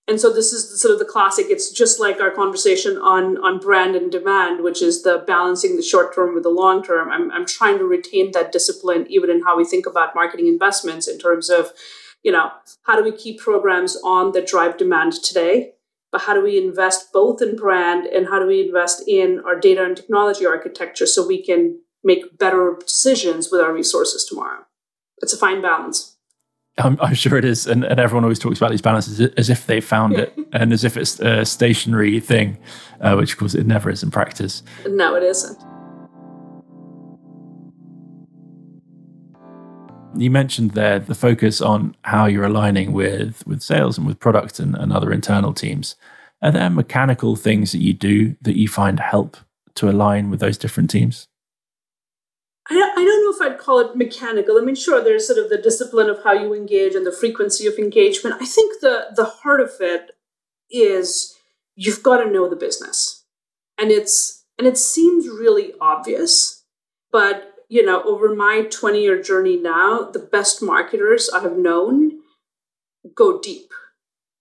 and 0.08 0.18
so 0.18 0.32
this 0.32 0.54
is 0.54 0.80
sort 0.80 0.92
of 0.92 0.98
the 0.98 1.04
classic 1.04 1.46
it's 1.50 1.70
just 1.70 2.00
like 2.00 2.20
our 2.20 2.30
conversation 2.30 2.96
on 2.96 3.36
on 3.38 3.58
brand 3.58 3.94
and 3.94 4.10
demand 4.10 4.64
which 4.64 4.82
is 4.82 5.02
the 5.02 5.22
balancing 5.26 5.76
the 5.76 5.82
short 5.82 6.14
term 6.14 6.34
with 6.34 6.42
the 6.42 6.48
long 6.48 6.82
term. 6.82 7.10
I'm, 7.10 7.30
I'm 7.30 7.46
trying 7.46 7.78
to 7.78 7.84
retain 7.84 8.32
that 8.32 8.50
discipline 8.50 9.06
even 9.08 9.30
in 9.30 9.42
how 9.42 9.56
we 9.56 9.64
think 9.64 9.86
about 9.86 10.14
marketing 10.14 10.48
investments 10.48 11.06
in 11.06 11.18
terms 11.18 11.50
of 11.50 11.72
you 12.24 12.32
know 12.32 12.50
how 12.84 12.96
do 12.96 13.04
we 13.04 13.12
keep 13.12 13.38
programs 13.38 13.96
on 14.02 14.32
that 14.32 14.48
drive 14.48 14.76
demand 14.78 15.12
today? 15.12 15.74
But 16.10 16.22
how 16.22 16.32
do 16.32 16.42
we 16.42 16.56
invest 16.56 17.12
both 17.12 17.42
in 17.42 17.54
brand 17.54 18.06
and 18.06 18.28
how 18.28 18.38
do 18.38 18.46
we 18.46 18.66
invest 18.66 19.06
in 19.06 19.42
our 19.44 19.60
data 19.60 19.84
and 19.84 19.94
technology 19.94 20.46
architecture 20.46 21.04
so 21.06 21.26
we 21.26 21.44
can 21.44 21.80
make 22.02 22.38
better 22.38 22.78
decisions 22.80 23.50
with 23.52 23.60
our 23.60 23.74
resources 23.74 24.24
tomorrow? 24.24 24.64
It's 25.18 25.34
a 25.34 25.36
fine 25.36 25.60
balance 25.60 26.17
I'm, 26.78 26.98
I'm, 27.00 27.14
sure 27.14 27.36
it 27.36 27.44
is, 27.44 27.66
and, 27.66 27.84
and, 27.84 27.98
everyone 27.98 28.24
always 28.24 28.38
talks 28.38 28.58
about 28.58 28.70
these 28.70 28.82
balances 28.82 29.20
as 29.20 29.50
if 29.50 29.66
they 29.66 29.80
found 29.80 30.16
it, 30.16 30.36
and 30.52 30.72
as 30.72 30.84
if 30.84 30.96
it's 30.96 31.18
a 31.20 31.44
stationary 31.44 32.20
thing, 32.20 32.58
uh, 33.00 33.14
which 33.16 33.32
of 33.32 33.38
course 33.38 33.54
it 33.54 33.66
never 33.66 33.90
is 33.90 34.02
in 34.02 34.10
practice. 34.10 34.62
No, 34.86 35.14
it 35.16 35.22
isn't. 35.22 35.58
You 40.16 40.30
mentioned 40.30 40.72
there 40.72 40.98
the 40.98 41.14
focus 41.14 41.60
on 41.60 41.94
how 42.02 42.26
you're 42.26 42.44
aligning 42.44 42.92
with 42.92 43.46
with 43.46 43.62
sales 43.62 43.98
and 43.98 44.06
with 44.06 44.18
product 44.18 44.58
and, 44.58 44.74
and 44.74 44.92
other 44.92 45.12
internal 45.12 45.52
teams. 45.52 45.96
Are 46.42 46.50
there 46.50 46.70
mechanical 46.70 47.36
things 47.36 47.72
that 47.72 47.78
you 47.78 47.92
do 47.92 48.36
that 48.42 48.56
you 48.56 48.68
find 48.68 49.00
help 49.00 49.36
to 49.74 49.88
align 49.88 50.30
with 50.30 50.40
those 50.40 50.58
different 50.58 50.90
teams? 50.90 51.28
I, 52.70 52.74
I 52.74 53.04
don't 53.04 53.40
know 53.40 53.46
if 53.46 53.47
I'd 53.47 53.47
call 53.68 53.81
it 53.81 53.96
mechanical. 53.96 54.57
I 54.57 54.62
mean, 54.62 54.74
sure, 54.74 55.04
there's 55.04 55.26
sort 55.26 55.38
of 55.38 55.50
the 55.50 55.59
discipline 55.59 56.09
of 56.09 56.24
how 56.24 56.33
you 56.33 56.54
engage 56.54 56.94
and 56.94 57.07
the 57.07 57.12
frequency 57.12 57.66
of 57.66 57.74
engagement. 57.74 58.37
I 58.40 58.46
think 58.46 58.81
the 58.81 59.09
the 59.14 59.26
heart 59.26 59.61
of 59.61 59.72
it 59.81 60.12
is 60.70 61.37
you've 61.76 62.02
got 62.02 62.24
to 62.24 62.31
know 62.31 62.48
the 62.48 62.57
business, 62.57 63.26
and 63.76 63.90
it's 63.90 64.46
and 64.59 64.66
it 64.66 64.78
seems 64.78 65.28
really 65.28 65.74
obvious, 65.83 66.64
but 67.12 67.52
you 67.68 67.85
know, 67.85 68.02
over 68.04 68.35
my 68.35 68.62
20 68.70 69.02
year 69.02 69.20
journey 69.20 69.59
now, 69.59 70.09
the 70.11 70.18
best 70.18 70.62
marketers 70.62 71.28
I 71.28 71.40
have 71.40 71.59
known 71.59 72.20
go 73.14 73.38
deep 73.38 73.70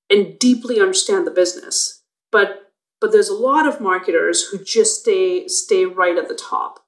and 0.10 0.40
deeply 0.40 0.80
understand 0.80 1.28
the 1.28 1.32
business. 1.32 2.02
But 2.32 2.72
but 3.02 3.12
there's 3.12 3.28
a 3.28 3.44
lot 3.50 3.68
of 3.68 3.82
marketers 3.82 4.48
who 4.48 4.64
just 4.64 5.02
stay 5.02 5.50
stay 5.50 5.84
right 5.84 6.18
at 6.18 6.30
the 6.30 6.42
top 6.50 6.87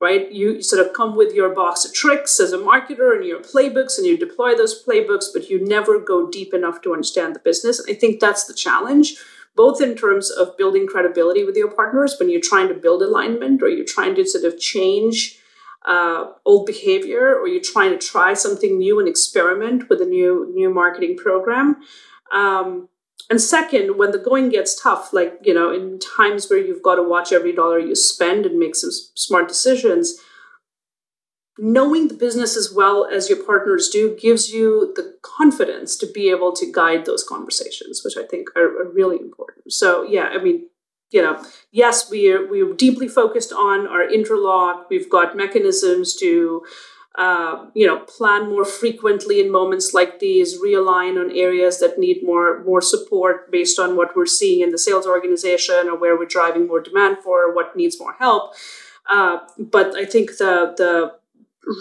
right? 0.00 0.32
You 0.32 0.62
sort 0.62 0.84
of 0.84 0.94
come 0.94 1.14
with 1.14 1.34
your 1.34 1.54
box 1.54 1.84
of 1.84 1.92
tricks 1.92 2.40
as 2.40 2.52
a 2.52 2.58
marketer 2.58 3.14
and 3.14 3.24
your 3.24 3.40
playbooks 3.40 3.98
and 3.98 4.06
you 4.06 4.16
deploy 4.16 4.54
those 4.54 4.82
playbooks, 4.82 5.26
but 5.32 5.50
you 5.50 5.64
never 5.64 6.00
go 6.00 6.30
deep 6.30 6.54
enough 6.54 6.80
to 6.82 6.92
understand 6.92 7.34
the 7.34 7.40
business. 7.40 7.84
I 7.88 7.94
think 7.94 8.18
that's 8.18 8.44
the 8.44 8.54
challenge, 8.54 9.16
both 9.54 9.82
in 9.82 9.94
terms 9.94 10.30
of 10.30 10.56
building 10.56 10.86
credibility 10.86 11.44
with 11.44 11.56
your 11.56 11.70
partners 11.70 12.16
when 12.18 12.30
you're 12.30 12.40
trying 12.42 12.68
to 12.68 12.74
build 12.74 13.02
alignment 13.02 13.62
or 13.62 13.68
you're 13.68 13.84
trying 13.84 14.14
to 14.14 14.24
sort 14.24 14.44
of 14.44 14.58
change 14.58 15.38
uh, 15.84 16.32
old 16.44 16.66
behavior 16.66 17.34
or 17.34 17.48
you're 17.48 17.62
trying 17.62 17.90
to 17.90 17.98
try 17.98 18.34
something 18.34 18.78
new 18.78 18.98
and 18.98 19.08
experiment 19.08 19.88
with 19.88 20.00
a 20.00 20.06
new 20.06 20.50
new 20.54 20.72
marketing 20.72 21.16
program. 21.16 21.76
Um, 22.32 22.89
and 23.28 23.40
second, 23.40 23.98
when 23.98 24.12
the 24.12 24.18
going 24.18 24.48
gets 24.48 24.80
tough, 24.80 25.12
like, 25.12 25.38
you 25.42 25.54
know, 25.54 25.72
in 25.72 25.98
times 25.98 26.48
where 26.48 26.58
you've 26.58 26.82
got 26.82 26.96
to 26.96 27.02
watch 27.02 27.32
every 27.32 27.52
dollar 27.52 27.78
you 27.78 27.94
spend 27.94 28.46
and 28.46 28.58
make 28.58 28.74
some 28.74 28.90
smart 29.14 29.48
decisions, 29.48 30.18
knowing 31.58 32.08
the 32.08 32.14
business 32.14 32.56
as 32.56 32.72
well 32.74 33.04
as 33.04 33.28
your 33.28 33.44
partners 33.44 33.88
do 33.88 34.16
gives 34.16 34.50
you 34.50 34.92
the 34.96 35.16
confidence 35.22 35.96
to 35.96 36.06
be 36.06 36.30
able 36.30 36.52
to 36.52 36.72
guide 36.72 37.04
those 37.04 37.22
conversations, 37.22 38.02
which 38.04 38.16
I 38.16 38.26
think 38.26 38.48
are, 38.56 38.80
are 38.80 38.90
really 38.92 39.16
important. 39.16 39.72
So, 39.72 40.02
yeah, 40.04 40.30
I 40.32 40.42
mean, 40.42 40.68
you 41.10 41.20
know, 41.20 41.44
yes, 41.72 42.08
we 42.10 42.32
are, 42.32 42.46
we 42.46 42.62
are 42.62 42.72
deeply 42.72 43.08
focused 43.08 43.52
on 43.52 43.86
our 43.86 44.08
interlock. 44.08 44.88
We've 44.88 45.10
got 45.10 45.36
mechanisms 45.36 46.14
to 46.16 46.62
uh, 47.16 47.66
you 47.74 47.86
know 47.86 47.98
plan 48.00 48.48
more 48.48 48.64
frequently 48.64 49.40
in 49.40 49.50
moments 49.50 49.92
like 49.92 50.20
these 50.20 50.60
realign 50.60 51.20
on 51.20 51.36
areas 51.36 51.80
that 51.80 51.98
need 51.98 52.22
more 52.22 52.62
more 52.64 52.80
support 52.80 53.50
based 53.50 53.78
on 53.78 53.96
what 53.96 54.14
we're 54.14 54.26
seeing 54.26 54.60
in 54.60 54.70
the 54.70 54.78
sales 54.78 55.06
organization 55.06 55.88
or 55.88 55.98
where 55.98 56.16
we're 56.16 56.24
driving 56.24 56.66
more 56.68 56.80
demand 56.80 57.18
for 57.18 57.44
or 57.44 57.54
what 57.54 57.74
needs 57.74 57.98
more 57.98 58.14
help. 58.14 58.54
Uh, 59.10 59.38
but 59.58 59.94
i 59.96 60.04
think 60.04 60.36
the 60.38 60.72
the 60.76 61.12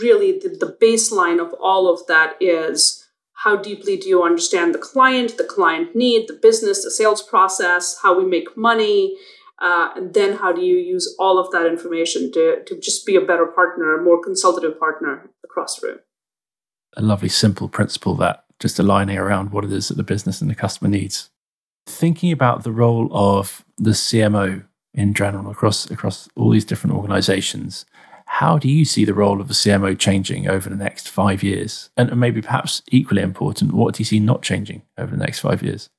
really 0.02 0.38
the, 0.40 0.50
the 0.50 0.78
baseline 0.82 1.40
of 1.40 1.54
all 1.62 1.92
of 1.92 2.06
that 2.08 2.36
is 2.42 3.08
how 3.44 3.56
deeply 3.56 3.96
do 3.96 4.10
you 4.10 4.24
understand 4.24 4.74
the 4.74 4.80
client 4.80 5.38
the 5.38 5.44
client 5.44 5.96
need 5.96 6.28
the 6.28 6.34
business 6.34 6.84
the 6.84 6.92
sales 6.92 7.22
process 7.22 8.00
how 8.02 8.18
we 8.18 8.26
make 8.26 8.58
money 8.58 9.16
uh, 9.60 9.90
and 9.96 10.14
then 10.14 10.38
how 10.38 10.52
do 10.52 10.62
you 10.62 10.78
use 10.78 11.16
all 11.20 11.38
of 11.38 11.52
that 11.52 11.66
information 11.66 12.32
to, 12.32 12.64
to 12.66 12.80
just 12.80 13.06
be 13.06 13.16
a 13.16 13.22
better 13.22 13.46
partner, 13.46 13.96
a 13.96 14.02
more 14.02 14.22
consultative 14.22 14.80
partner 14.80 15.30
across 15.44 15.80
the 15.80 15.88
room? 15.88 16.00
A 16.96 17.02
lovely, 17.02 17.30
simple 17.30 17.68
principle 17.68 18.16
that 18.16 18.46
just 18.60 18.80
aligning 18.80 19.18
around 19.18 19.52
what 19.52 19.64
it 19.64 19.72
is 19.72 19.88
that 19.88 19.98
the 19.98 20.04
business 20.04 20.42
and 20.42 20.50
the 20.50 20.56
customer 20.56 20.90
needs. 20.90 21.30
Thinking 21.86 22.32
about 22.32 22.64
the 22.64 22.72
role 22.72 23.10
of 23.12 23.66
the 23.78 23.92
CMO 23.92 24.66
in 24.94 25.14
general 25.14 25.50
across 25.52 25.90
across 25.90 26.28
all 26.36 26.50
these 26.50 26.66
different 26.66 26.96
organizations. 26.96 27.86
How 28.26 28.58
do 28.58 28.70
you 28.70 28.86
see 28.86 29.06
the 29.06 29.14
role 29.14 29.42
of 29.42 29.48
the 29.48 29.54
CMO 29.54 29.98
changing 29.98 30.48
over 30.48 30.70
the 30.70 30.76
next 30.76 31.10
five 31.10 31.42
years? 31.42 31.90
And 31.98 32.16
maybe 32.20 32.42
perhaps 32.42 32.84
equally 32.92 33.24
important, 33.24 33.74
what 33.74 33.96
do 33.96 34.02
you 34.02 34.06
see 34.06 34.20
not 34.20 34.44
changing 34.44 34.84
over 34.98 35.16
the 35.16 35.24
next 35.24 35.40
five 35.40 35.64
years? 35.64 35.90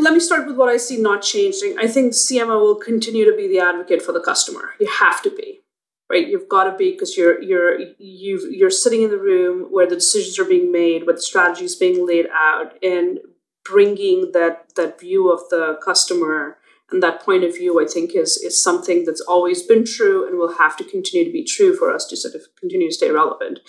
Let 0.00 0.14
me 0.14 0.20
start 0.20 0.46
with 0.46 0.56
what 0.56 0.68
I 0.68 0.76
see 0.76 0.96
not 0.96 1.22
changing. 1.22 1.76
I 1.78 1.88
think 1.88 2.12
CMO 2.12 2.60
will 2.60 2.76
continue 2.76 3.24
to 3.28 3.36
be 3.36 3.48
the 3.48 3.58
advocate 3.58 4.00
for 4.00 4.12
the 4.12 4.20
customer. 4.20 4.74
You 4.80 4.86
have 4.86 5.22
to 5.22 5.30
be 5.30 5.58
right 6.10 6.28
you've 6.28 6.48
got 6.48 6.64
to 6.64 6.76
be 6.76 6.92
because 6.92 7.16
you're 7.16 7.40
you're 7.42 7.78
you 7.98 8.48
you're 8.50 8.70
sitting 8.70 9.02
in 9.02 9.10
the 9.10 9.18
room 9.18 9.66
where 9.70 9.86
the 9.86 9.96
decisions 9.96 10.38
are 10.38 10.44
being 10.44 10.72
made 10.72 11.06
where 11.06 11.14
the 11.14 11.22
strategy 11.22 11.64
is 11.64 11.76
being 11.76 12.06
laid 12.06 12.26
out 12.32 12.72
and 12.82 13.18
bringing 13.64 14.32
that 14.32 14.74
that 14.76 14.98
view 14.98 15.30
of 15.30 15.40
the 15.50 15.78
customer 15.84 16.58
and 16.90 17.02
that 17.02 17.20
point 17.22 17.44
of 17.44 17.54
view 17.54 17.80
i 17.80 17.86
think 17.86 18.14
is 18.14 18.36
is 18.38 18.62
something 18.62 19.04
that's 19.04 19.20
always 19.20 19.62
been 19.62 19.84
true 19.84 20.26
and 20.26 20.38
will 20.38 20.56
have 20.56 20.76
to 20.76 20.84
continue 20.84 21.26
to 21.26 21.32
be 21.32 21.44
true 21.44 21.76
for 21.76 21.92
us 21.92 22.06
to 22.06 22.16
sort 22.16 22.34
of 22.34 22.42
continue 22.58 22.88
to 22.88 22.94
stay 22.94 23.10
relevant 23.10 23.60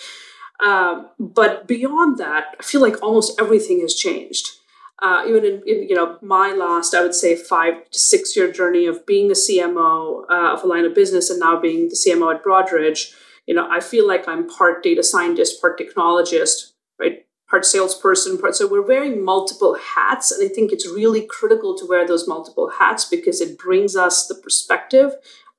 um, 0.65 1.09
but 1.19 1.67
beyond 1.67 2.17
that 2.17 2.55
i 2.59 2.63
feel 2.63 2.81
like 2.81 3.01
almost 3.03 3.39
everything 3.39 3.81
has 3.81 3.93
changed 3.93 4.58
uh, 5.01 5.23
even 5.27 5.45
in, 5.45 5.61
in, 5.65 5.87
you 5.89 5.95
know 5.95 6.17
my 6.21 6.51
last 6.51 6.93
i 6.93 7.01
would 7.01 7.15
say 7.15 7.35
five 7.35 7.89
to 7.91 7.99
six 7.99 8.35
year 8.35 8.51
journey 8.51 8.85
of 8.85 9.05
being 9.05 9.27
the 9.27 9.33
cmo 9.33 10.23
uh, 10.29 10.53
of 10.53 10.63
a 10.63 10.67
line 10.67 10.85
of 10.85 10.93
business 10.93 11.29
and 11.29 11.39
now 11.39 11.59
being 11.59 11.89
the 11.89 11.95
cmo 11.95 12.33
at 12.33 12.43
broadridge 12.43 13.13
you 13.45 13.53
know 13.53 13.67
i 13.69 13.79
feel 13.79 14.07
like 14.07 14.27
i'm 14.27 14.47
part 14.47 14.83
data 14.83 15.03
scientist 15.03 15.61
part 15.61 15.79
technologist 15.79 16.73
right? 16.99 17.25
Part 17.49 17.65
salesperson 17.65 18.37
part 18.37 18.55
so 18.55 18.67
we're 18.67 18.85
wearing 18.85 19.23
multiple 19.23 19.75
hats 19.95 20.31
and 20.31 20.43
i 20.43 20.53
think 20.53 20.71
it's 20.71 20.87
really 20.87 21.21
critical 21.25 21.75
to 21.77 21.85
wear 21.85 22.07
those 22.07 22.27
multiple 22.27 22.69
hats 22.79 23.05
because 23.05 23.41
it 23.41 23.57
brings 23.57 23.95
us 23.95 24.27
the 24.27 24.35
perspective 24.35 25.13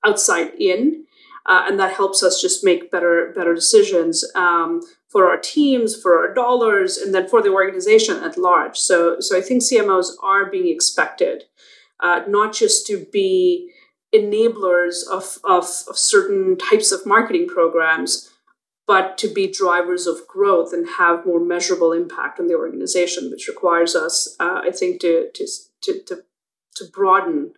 outside 0.04 0.52
in 0.58 1.04
uh, 1.46 1.64
and 1.66 1.78
that 1.80 1.94
helps 1.94 2.22
us 2.22 2.40
just 2.40 2.64
make 2.64 2.90
better 2.90 3.32
better 3.34 3.54
decisions. 3.54 4.24
Um, 4.34 4.82
for 5.10 5.28
our 5.28 5.36
teams, 5.36 6.00
for 6.00 6.18
our 6.18 6.32
dollars, 6.32 6.96
and 6.96 7.12
then 7.12 7.28
for 7.28 7.42
the 7.42 7.50
organization 7.50 8.22
at 8.22 8.38
large. 8.38 8.78
So, 8.78 9.18
so 9.18 9.36
I 9.36 9.40
think 9.40 9.62
CMOs 9.62 10.12
are 10.22 10.48
being 10.48 10.68
expected 10.68 11.44
uh, 12.00 12.22
not 12.26 12.54
just 12.54 12.86
to 12.86 13.06
be 13.12 13.70
enablers 14.14 15.06
of, 15.10 15.38
of, 15.44 15.64
of 15.88 15.98
certain 15.98 16.56
types 16.56 16.90
of 16.92 17.06
marketing 17.06 17.46
programs, 17.46 18.30
but 18.86 19.16
to 19.18 19.28
be 19.28 19.50
drivers 19.50 20.06
of 20.06 20.26
growth 20.26 20.72
and 20.72 20.88
have 20.98 21.26
more 21.26 21.38
measurable 21.38 21.92
impact 21.92 22.40
on 22.40 22.48
the 22.48 22.54
organization, 22.54 23.30
which 23.30 23.46
requires 23.46 23.94
us, 23.94 24.34
uh, 24.40 24.62
I 24.64 24.70
think, 24.70 25.00
to, 25.02 25.28
to, 25.32 25.46
to, 25.82 26.02
to, 26.06 26.24
to 26.76 26.84
broaden 26.92 27.52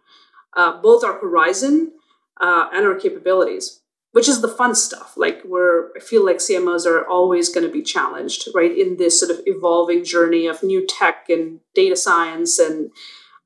uh, 0.54 0.80
both 0.82 1.04
our 1.04 1.18
horizon 1.18 1.92
uh, 2.40 2.68
and 2.72 2.84
our 2.84 2.96
capabilities 2.96 3.81
which 4.12 4.28
is 4.28 4.40
the 4.40 4.48
fun 4.48 4.74
stuff. 4.74 5.14
Like 5.16 5.42
we're, 5.44 5.88
I 5.96 6.00
feel 6.00 6.24
like 6.24 6.36
CMOs 6.36 6.86
are 6.86 7.06
always 7.06 7.48
going 7.48 7.66
to 7.66 7.72
be 7.72 7.82
challenged, 7.82 8.48
right, 8.54 8.76
in 8.76 8.96
this 8.96 9.18
sort 9.18 9.30
of 9.30 9.40
evolving 9.46 10.04
journey 10.04 10.46
of 10.46 10.62
new 10.62 10.86
tech 10.86 11.28
and 11.28 11.60
data 11.74 11.96
science 11.96 12.58
and 12.58 12.90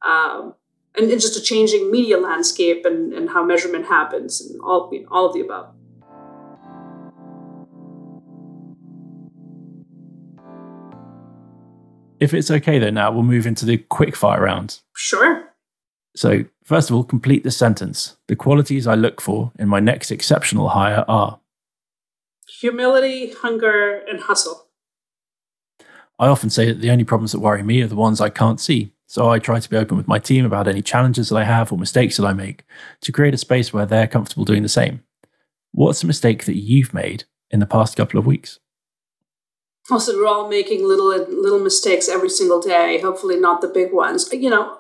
um, 0.07 0.55
and, 0.97 1.11
and 1.11 1.21
just 1.21 1.37
a 1.37 1.43
changing 1.43 1.91
media 1.91 2.19
landscape 2.19 2.85
and, 2.85 3.13
and 3.13 3.31
how 3.31 3.45
measurement 3.45 3.87
happens 3.87 4.41
and 4.41 4.61
all 4.61 4.89
you 4.93 5.03
know, 5.03 5.09
all 5.11 5.27
of 5.27 5.35
the 5.35 5.41
above. 5.41 5.73
If 12.19 12.33
it's 12.33 12.51
okay, 12.51 12.79
though, 12.79 12.91
now 12.91 13.13
we'll 13.13 13.25
move 13.25 13.47
into 13.47 13.67
the 13.67 13.77
quick 13.77 14.17
fire 14.17 14.43
round. 14.43 14.81
Sure. 14.95 15.45
So, 16.17 16.45
first 16.65 16.89
of 16.89 16.97
all, 16.97 17.05
complete 17.05 17.45
the 17.45 17.51
sentence. 17.51 18.17
The 18.27 18.37
qualities 18.37 18.87
I 18.87 18.95
look 18.95 19.21
for 19.21 19.53
in 19.59 19.69
my 19.69 19.81
next 19.81 20.11
exceptional 20.11 20.71
hire 20.71 21.05
are 21.07 21.41
humility, 22.49 23.33
hunger, 23.33 24.03
and 24.09 24.21
hustle. 24.21 24.67
I 26.19 26.29
often 26.29 26.49
say 26.49 26.67
that 26.67 26.81
the 26.81 26.91
only 26.91 27.05
problems 27.05 27.33
that 27.33 27.41
worry 27.41 27.63
me 27.63 27.83
are 27.83 27.87
the 27.87 27.97
ones 27.97 28.21
I 28.21 28.31
can't 28.31 28.59
see. 28.59 28.93
So 29.07 29.29
I 29.29 29.39
try 29.39 29.61
to 29.61 29.71
be 29.71 29.77
open 29.77 29.99
with 29.99 30.09
my 30.09 30.19
team 30.19 30.47
about 30.47 30.67
any 30.67 30.81
challenges 30.81 31.29
that 31.29 31.37
I 31.37 31.45
have 31.45 31.71
or 31.71 31.79
mistakes 31.79 32.17
that 32.17 32.27
I 32.27 32.33
make 32.33 32.65
to 33.03 33.13
create 33.13 33.35
a 33.35 33.39
space 33.39 33.73
where 33.73 33.87
they're 33.87 34.09
comfortable 34.09 34.47
doing 34.47 34.63
the 34.63 34.69
same. 34.69 35.03
What's 35.73 36.03
a 36.03 36.07
mistake 36.07 36.47
that 36.47 36.57
you've 36.57 36.95
made 36.95 37.25
in 37.51 37.61
the 37.61 37.67
past 37.67 37.97
couple 37.97 38.19
of 38.19 38.27
weeks? 38.27 38.59
Also, 39.91 40.17
we're 40.17 40.27
all 40.27 40.49
making 40.49 40.89
little 40.89 41.09
little 41.09 41.61
mistakes 41.61 42.09
every 42.09 42.31
single 42.31 42.61
day. 42.61 42.99
Hopefully, 43.01 43.39
not 43.39 43.61
the 43.61 43.69
big 43.69 43.93
ones. 43.93 44.29
You 44.33 44.51
know, 44.51 44.76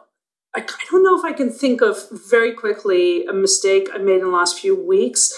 I, 0.56 0.60
I 0.60 0.84
don't 0.90 1.04
know 1.04 1.18
if 1.18 1.24
I 1.24 1.32
can 1.32 1.50
think 1.50 1.82
of 1.82 1.98
very 2.10 2.52
quickly 2.54 3.26
a 3.26 3.32
mistake 3.32 3.88
I 3.92 3.98
made 3.98 4.16
in 4.16 4.24
the 4.24 4.28
last 4.28 4.58
few 4.58 4.74
weeks, 4.74 5.32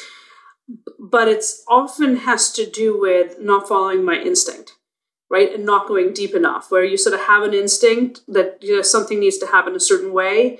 but 0.98 1.28
it's 1.28 1.64
often 1.68 2.18
has 2.18 2.52
to 2.52 2.64
do 2.64 2.98
with 2.98 3.40
not 3.40 3.68
following 3.68 4.04
my 4.04 4.16
instinct 4.16 4.72
right 5.30 5.52
and 5.54 5.64
not 5.64 5.88
going 5.88 6.12
deep 6.12 6.34
enough 6.34 6.70
where 6.70 6.84
you 6.84 6.96
sort 6.96 7.14
of 7.14 7.20
have 7.20 7.42
an 7.42 7.54
instinct 7.54 8.20
that 8.28 8.58
you 8.62 8.76
know 8.76 8.82
something 8.82 9.20
needs 9.20 9.38
to 9.38 9.46
happen 9.46 9.74
a 9.74 9.80
certain 9.80 10.12
way 10.12 10.58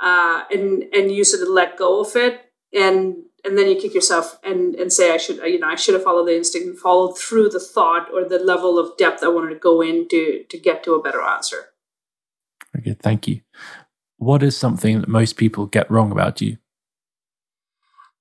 uh, 0.00 0.42
and 0.50 0.84
and 0.92 1.12
you 1.12 1.24
sort 1.24 1.42
of 1.42 1.48
let 1.48 1.76
go 1.76 2.00
of 2.00 2.16
it 2.16 2.52
and 2.72 3.16
and 3.44 3.56
then 3.56 3.68
you 3.68 3.76
kick 3.76 3.94
yourself 3.94 4.38
and 4.42 4.74
and 4.74 4.92
say 4.92 5.12
i 5.12 5.16
should 5.16 5.38
you 5.38 5.58
know 5.58 5.68
i 5.68 5.74
should 5.74 5.94
have 5.94 6.02
followed 6.02 6.26
the 6.26 6.36
instinct 6.36 6.66
and 6.66 6.78
followed 6.78 7.16
through 7.18 7.48
the 7.48 7.60
thought 7.60 8.08
or 8.12 8.24
the 8.24 8.38
level 8.38 8.78
of 8.78 8.96
depth 8.96 9.22
i 9.22 9.28
wanted 9.28 9.50
to 9.50 9.58
go 9.60 9.80
into 9.80 10.44
to 10.48 10.58
get 10.58 10.82
to 10.82 10.94
a 10.94 11.02
better 11.02 11.22
answer. 11.22 11.66
Okay 12.76 12.96
thank 13.02 13.28
you 13.28 13.40
what 14.18 14.42
is 14.42 14.56
something 14.56 15.00
that 15.00 15.08
most 15.08 15.36
people 15.36 15.66
get 15.66 15.90
wrong 15.90 16.12
about 16.12 16.40
you? 16.40 16.58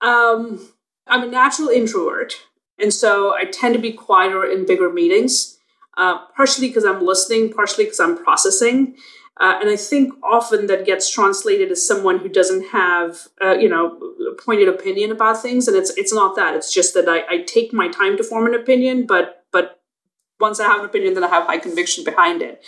Um, 0.02 0.70
I'm 1.08 1.24
a 1.24 1.28
natural 1.28 1.70
introvert, 1.70 2.34
and 2.80 2.94
so 2.94 3.34
I 3.34 3.46
tend 3.46 3.76
to 3.76 3.82
be 3.82 3.94
quieter 3.94 4.46
in 4.46 4.66
bigger 4.66 4.92
meetings, 4.92 5.58
uh, 5.98 6.26
partially 6.36 6.68
because 6.68 6.86
I'm 6.86 7.06
listening, 7.06 7.54
partially 7.54 7.86
because 7.86 8.00
I'm 8.00 8.18
processing. 8.24 8.96
Uh, 9.38 9.58
and 9.60 9.70
I 9.70 9.76
think 9.76 10.14
often 10.24 10.68
that 10.68 10.86
gets 10.86 11.10
translated 11.10 11.70
as 11.70 11.86
someone 11.86 12.20
who 12.20 12.30
doesn't 12.30 12.70
have, 12.70 13.28
uh, 13.44 13.56
you 13.56 13.68
know, 13.68 14.00
a 14.32 14.42
pointed 14.42 14.70
opinion 14.70 15.12
about 15.12 15.42
things, 15.42 15.68
and 15.68 15.76
it's 15.76 15.92
it's 15.98 16.14
not 16.14 16.36
that. 16.36 16.56
It's 16.56 16.74
just 16.74 16.94
that 16.94 17.10
I, 17.10 17.24
I 17.30 17.42
take 17.42 17.74
my 17.74 17.90
time 17.90 18.16
to 18.18 18.24
form 18.24 18.48
an 18.48 18.54
opinion, 18.54 19.06
but 19.06 19.46
but 19.52 19.82
once 20.40 20.60
I 20.60 20.66
have 20.68 20.80
an 20.80 20.86
opinion, 20.86 21.16
then 21.16 21.24
I 21.24 21.30
have 21.30 21.48
high 21.48 21.58
conviction 21.58 22.04
behind 22.04 22.42
it. 22.42 22.64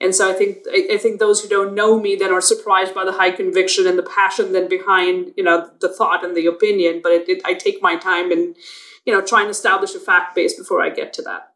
And 0.00 0.14
so 0.14 0.30
I 0.30 0.32
think 0.32 0.58
I, 0.72 0.96
think 0.96 1.18
those 1.18 1.42
who 1.42 1.48
don't 1.48 1.74
know 1.74 2.00
me 2.00 2.16
then 2.16 2.32
are 2.32 2.40
surprised 2.40 2.94
by 2.94 3.04
the 3.04 3.12
high 3.12 3.30
conviction 3.30 3.86
and 3.86 3.98
the 3.98 4.02
passion 4.02 4.52
then 4.52 4.66
behind 4.66 5.34
you 5.36 5.44
know 5.44 5.70
the 5.80 5.92
thought 5.92 6.24
and 6.24 6.34
the 6.34 6.46
opinion. 6.46 7.00
But 7.02 7.12
it, 7.12 7.28
it, 7.28 7.42
I 7.44 7.52
take 7.52 7.82
my 7.82 7.96
time 7.96 8.32
and 8.32 8.56
you 9.04 9.12
know 9.12 9.20
try 9.20 9.42
and 9.42 9.50
establish 9.50 9.94
a 9.94 10.00
fact 10.00 10.34
base 10.34 10.54
before 10.54 10.82
I 10.82 10.88
get 10.88 11.12
to 11.14 11.22
that. 11.22 11.52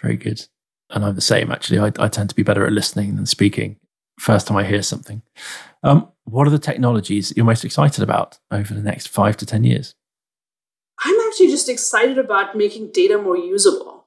Very 0.00 0.16
good. 0.16 0.46
And 0.90 1.04
I'm 1.04 1.16
the 1.16 1.20
same 1.20 1.50
actually. 1.50 1.80
I, 1.80 1.90
I 1.98 2.08
tend 2.08 2.28
to 2.30 2.36
be 2.36 2.44
better 2.44 2.66
at 2.66 2.72
listening 2.72 3.16
than 3.16 3.26
speaking. 3.26 3.78
First 4.20 4.46
time 4.46 4.56
I 4.56 4.64
hear 4.64 4.82
something. 4.82 5.22
Um, 5.82 6.08
what 6.22 6.46
are 6.46 6.50
the 6.50 6.58
technologies 6.60 7.32
you're 7.36 7.44
most 7.44 7.64
excited 7.64 8.04
about 8.04 8.38
over 8.52 8.72
the 8.72 8.80
next 8.80 9.08
five 9.08 9.36
to 9.38 9.46
ten 9.46 9.64
years? 9.64 9.96
I'm 11.04 11.18
actually 11.26 11.48
just 11.48 11.68
excited 11.68 12.16
about 12.16 12.56
making 12.56 12.92
data 12.92 13.18
more 13.18 13.36
usable. 13.36 14.06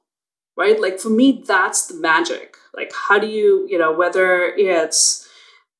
Right? 0.56 0.80
Like 0.80 0.98
for 0.98 1.10
me, 1.10 1.44
that's 1.46 1.86
the 1.86 1.94
magic 1.94 2.57
like 2.78 2.92
how 3.08 3.18
do 3.18 3.26
you 3.26 3.66
you 3.68 3.78
know 3.78 3.92
whether 3.92 4.52
it's 4.56 5.28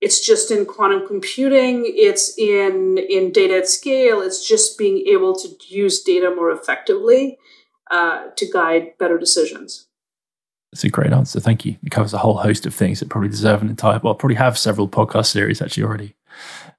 it's 0.00 0.24
just 0.24 0.50
in 0.50 0.64
quantum 0.64 1.06
computing 1.06 1.84
it's 1.86 2.36
in 2.38 2.98
in 3.08 3.32
data 3.32 3.58
at 3.58 3.68
scale 3.68 4.20
it's 4.20 4.46
just 4.46 4.78
being 4.78 4.98
able 5.06 5.34
to 5.34 5.48
use 5.68 6.02
data 6.02 6.32
more 6.34 6.50
effectively 6.50 7.38
uh, 7.90 8.28
to 8.36 8.50
guide 8.50 8.96
better 8.98 9.18
decisions. 9.18 9.86
That's 10.72 10.84
a 10.84 10.90
great 10.90 11.12
answer. 11.12 11.40
Thank 11.40 11.64
you. 11.64 11.76
It 11.82 11.90
covers 11.90 12.12
a 12.12 12.18
whole 12.18 12.36
host 12.36 12.66
of 12.66 12.74
things 12.74 13.00
that 13.00 13.08
probably 13.08 13.30
deserve 13.30 13.62
an 13.62 13.70
entire 13.70 13.98
well 14.02 14.14
probably 14.14 14.36
have 14.36 14.58
several 14.58 14.88
podcast 14.88 15.26
series 15.26 15.62
actually 15.62 15.84
already. 15.84 16.14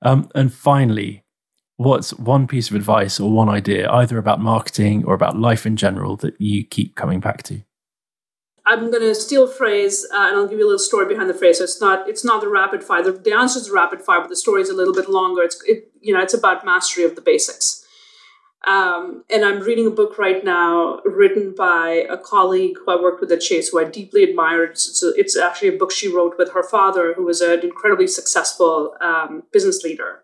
Um, 0.01 0.29
and 0.36 0.53
finally 0.53 1.23
what's 1.77 2.13
one 2.13 2.45
piece 2.45 2.69
of 2.69 2.75
advice 2.75 3.19
or 3.19 3.32
one 3.32 3.49
idea 3.49 3.89
either 3.89 4.17
about 4.17 4.41
marketing 4.41 5.03
or 5.05 5.13
about 5.13 5.39
life 5.39 5.65
in 5.65 5.77
general 5.77 6.17
that 6.17 6.39
you 6.39 6.63
keep 6.63 6.95
coming 6.95 7.21
back 7.21 7.41
to 7.41 7.62
I'm 8.69 8.91
going 8.91 9.01
to 9.01 9.15
steal 9.15 9.45
a 9.45 9.51
phrase, 9.51 10.05
uh, 10.13 10.27
and 10.27 10.38
I'll 10.38 10.47
give 10.47 10.60
you 10.60 10.65
a 10.65 10.69
little 10.69 10.77
story 10.77 11.08
behind 11.08 11.27
the 11.27 11.34
phrase. 11.34 11.58
So 11.58 11.63
it's 11.63 11.82
not 11.82 12.08
it's 12.08 12.23
not 12.23 12.39
the 12.39 12.47
rapid 12.47 12.84
fire. 12.84 13.01
The, 13.01 13.12
the 13.12 13.34
answer 13.34 13.60
is 13.60 13.71
rapid 13.71 14.03
fire, 14.03 14.21
but 14.21 14.29
the 14.29 14.36
story 14.36 14.62
is 14.62 14.69
a 14.69 14.75
little 14.75 14.93
bit 14.93 15.10
longer. 15.10 15.41
It's 15.41 15.62
it, 15.65 15.91
you 15.99 16.13
know 16.13 16.21
it's 16.21 16.36
about 16.36 16.63
mastery 16.63 17.03
of 17.03 17.15
the 17.15 17.21
basics. 17.21 17.84
Um, 18.67 19.23
and 19.34 19.43
I'm 19.43 19.62
reading 19.62 19.88
a 19.88 19.91
book 20.01 20.19
right 20.19 20.43
now 20.43 20.99
written 21.05 21.55
by 21.58 22.05
a 22.10 22.17
colleague 22.17 22.75
who 22.77 22.91
I 22.91 23.01
worked 23.01 23.21
with 23.21 23.32
at 23.32 23.41
Chase, 23.41 23.69
who 23.69 23.79
I 23.79 23.86
deeply 23.86 24.21
admired. 24.23 24.71
It's, 24.71 25.01
it's 25.01 25.38
actually 25.38 25.69
a 25.69 25.77
book 25.77 25.91
she 25.91 26.13
wrote 26.13 26.36
with 26.38 26.51
her 26.51 26.62
father, 26.62 27.13
who 27.15 27.23
was 27.23 27.39
an 27.41 27.62
incredibly 27.62 28.05
successful 28.05 28.95
um, 29.01 29.43
business 29.53 29.82
leader. 29.82 30.23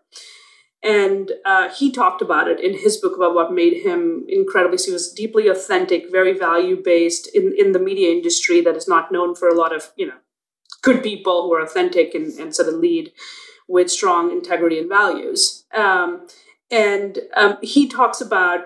And 0.86 1.32
uh, 1.44 1.68
he 1.70 1.90
talked 1.90 2.22
about 2.22 2.46
it 2.46 2.60
in 2.60 2.78
his 2.78 2.96
book 2.96 3.16
about 3.16 3.34
what 3.34 3.52
made 3.52 3.82
him 3.82 4.24
incredibly. 4.28 4.78
So 4.78 4.86
he 4.86 4.92
was 4.92 5.12
deeply 5.12 5.48
authentic, 5.48 6.12
very 6.12 6.32
value 6.38 6.80
based 6.82 7.28
in, 7.34 7.52
in 7.58 7.72
the 7.72 7.80
media 7.80 8.10
industry 8.10 8.60
that 8.60 8.76
is 8.76 8.86
not 8.86 9.10
known 9.10 9.34
for 9.34 9.48
a 9.48 9.54
lot 9.54 9.74
of, 9.74 9.90
you 9.96 10.06
know, 10.06 10.18
good 10.82 11.02
people 11.02 11.42
who 11.42 11.54
are 11.54 11.60
authentic 11.60 12.14
and, 12.14 12.32
and 12.38 12.54
sort 12.54 12.68
of 12.68 12.74
lead. 12.74 13.12
with 13.68 13.90
strong 13.90 14.30
integrity 14.30 14.78
and 14.78 14.88
values. 14.88 15.64
Um, 15.74 16.26
and 16.70 17.18
um, 17.36 17.58
he 17.62 17.88
talks 17.88 18.20
about 18.20 18.60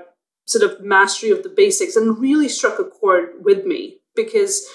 sort 0.46 0.64
of 0.64 0.80
mastery 0.80 1.30
of 1.30 1.42
the 1.42 1.48
basics 1.48 1.96
and 1.96 2.18
really 2.18 2.48
struck 2.48 2.78
a 2.78 2.84
chord 2.84 3.44
with 3.44 3.64
me 3.64 3.98
because 4.14 4.66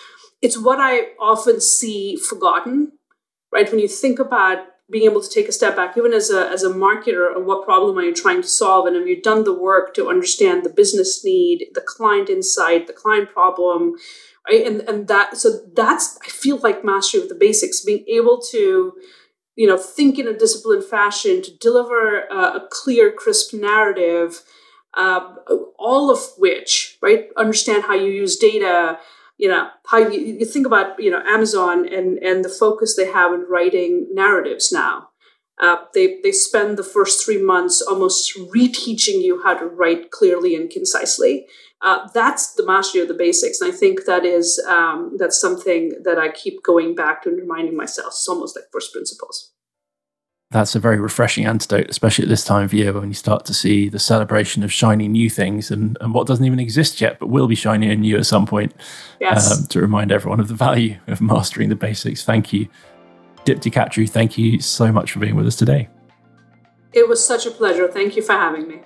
it's 0.42 0.58
what 0.58 0.80
I 0.80 1.10
often 1.20 1.60
see 1.60 2.16
forgotten, 2.16 2.94
right? 3.52 3.70
When 3.70 3.80
you 3.80 3.88
think 3.88 4.20
about 4.20 4.60
being 4.92 5.10
able 5.10 5.22
to 5.22 5.30
take 5.30 5.48
a 5.48 5.52
step 5.52 5.76
back, 5.76 5.98
even 5.98 6.14
as 6.14 6.30
a, 6.30 6.48
as 6.50 6.62
a 6.64 6.70
marketer, 6.70 7.36
and 7.36 7.46
what 7.46 7.66
problem 7.66 7.98
are 7.98 8.04
you 8.04 8.14
trying 8.14 8.42
to 8.42 8.48
solve? 8.48 8.86
And 8.86 8.96
have 8.96 9.08
you 9.08 9.20
done 9.20 9.44
the 9.44 9.54
work 9.54 9.94
to 9.96 10.10
understand 10.10 10.64
the 10.64 10.70
business 10.70 11.24
need, 11.26 11.68
the 11.74 11.82
client 11.82 12.30
insight, 12.30 12.86
the 12.86 12.94
client 12.94 13.30
problem, 13.32 13.96
right? 14.48 14.66
And, 14.66 14.82
and 14.82 15.08
that, 15.08 15.38
so 15.38 15.60
that's, 15.76 16.20
I 16.24 16.28
feel 16.30 16.58
like 16.58 16.86
mastery 16.86 17.22
of 17.22 17.30
the 17.30 17.36
basics, 17.36 17.84
being 17.84 18.06
able 18.08 18.40
to, 18.52 18.94
you 19.56 19.68
know, 19.68 19.78
think 19.78 20.20
in 20.20 20.28
a 20.28 20.38
disciplined 20.38 20.84
fashion 20.84 21.42
to 21.42 21.58
deliver 21.58 22.26
a, 22.26 22.58
a 22.58 22.68
clear, 22.70 23.12
crisp 23.12 23.56
narrative, 23.56 24.44
uh, 24.94 25.34
all 25.80 26.12
of 26.12 26.20
which, 26.38 27.00
right, 27.02 27.30
understand 27.36 27.84
how 27.84 27.96
you 27.96 28.12
use 28.12 28.38
data, 28.38 29.00
you 29.38 29.48
know 29.48 29.70
how 29.88 29.98
you, 29.98 30.20
you 30.20 30.46
think 30.46 30.66
about 30.66 31.00
you 31.00 31.12
know 31.12 31.22
amazon 31.28 31.88
and 31.88 32.18
and 32.20 32.44
the 32.44 32.50
focus 32.50 32.96
they 32.96 33.12
have 33.12 33.34
in 33.34 33.46
writing 33.50 34.08
narratives 34.14 34.72
now. 34.72 35.10
Uh, 35.58 35.78
they 35.94 36.20
they 36.22 36.34
spend 36.34 36.78
the 36.78 36.84
first 36.84 37.24
three 37.24 37.42
months 37.42 37.82
almost 37.82 38.38
reteaching 38.54 39.22
you 39.24 39.42
how 39.42 39.54
to 39.54 39.66
write 39.66 40.12
clearly 40.12 40.54
and 40.54 40.70
concisely. 40.70 41.46
Uh, 41.82 42.10
that's 42.14 42.54
the 42.56 42.66
mastery 42.66 43.02
of 43.02 43.08
the 43.08 43.14
basics. 43.14 43.62
And 43.62 43.72
i 43.72 43.76
think 43.76 44.06
that 44.06 44.26
is 44.26 44.62
um, 44.68 45.16
that's 45.18 45.40
something 45.40 45.94
that 46.04 46.18
i 46.18 46.30
keep 46.30 46.62
going 46.62 46.94
back 46.94 47.24
to 47.24 47.30
and 47.30 47.40
reminding 47.40 47.78
myself. 47.78 48.08
It's 48.08 48.28
almost 48.28 48.56
like 48.56 48.66
first 48.72 48.92
principles 48.92 49.54
that's 50.56 50.74
a 50.74 50.80
very 50.80 51.02
refreshing 51.02 51.46
antidote, 51.46 51.90
especially 51.90 52.24
at 52.24 52.30
this 52.30 52.46
time 52.46 52.64
of 52.64 52.74
year 52.74 52.94
when 52.94 53.10
you 53.10 53.14
start 53.14 53.44
to 53.44 53.54
see 53.54 53.90
the 53.90 54.00
celebration 54.00 54.64
of 54.64 54.72
shiny 54.72 55.10
new 55.10 55.30
things 55.30 55.70
and, 55.70 55.98
and 56.00 56.14
what 56.14 56.28
doesn't 56.28 56.46
even 56.46 56.62
exist 56.62 57.02
yet, 57.02 57.20
but 57.20 57.28
will 57.28 57.48
be 57.48 57.56
shiny 57.56 57.92
and 57.92 58.00
new 58.00 58.18
at 58.18 58.26
some 58.26 58.46
point. 58.46 58.74
Yes. 59.20 59.52
Um, 59.52 59.68
to 59.68 59.82
remind 59.82 60.14
everyone 60.14 60.40
of 60.40 60.48
the 60.48 60.54
value 60.54 60.98
of 61.08 61.20
mastering 61.20 61.68
the 61.68 61.76
basics. 61.76 62.24
Thank 62.24 62.54
you. 62.54 62.70
Dipti 63.44 63.70
Kachru, 63.70 64.10
thank 64.10 64.38
you 64.38 64.62
so 64.62 64.94
much 64.94 65.12
for 65.12 65.20
being 65.20 65.36
with 65.36 65.46
us 65.46 65.58
today. 65.58 65.90
It 66.94 67.10
was 67.10 67.24
such 67.24 67.46
a 67.46 67.52
pleasure. 67.52 67.90
Thank 67.90 68.16
you 68.16 68.22
for 68.22 68.32
having 68.32 68.70
me. 68.70 68.80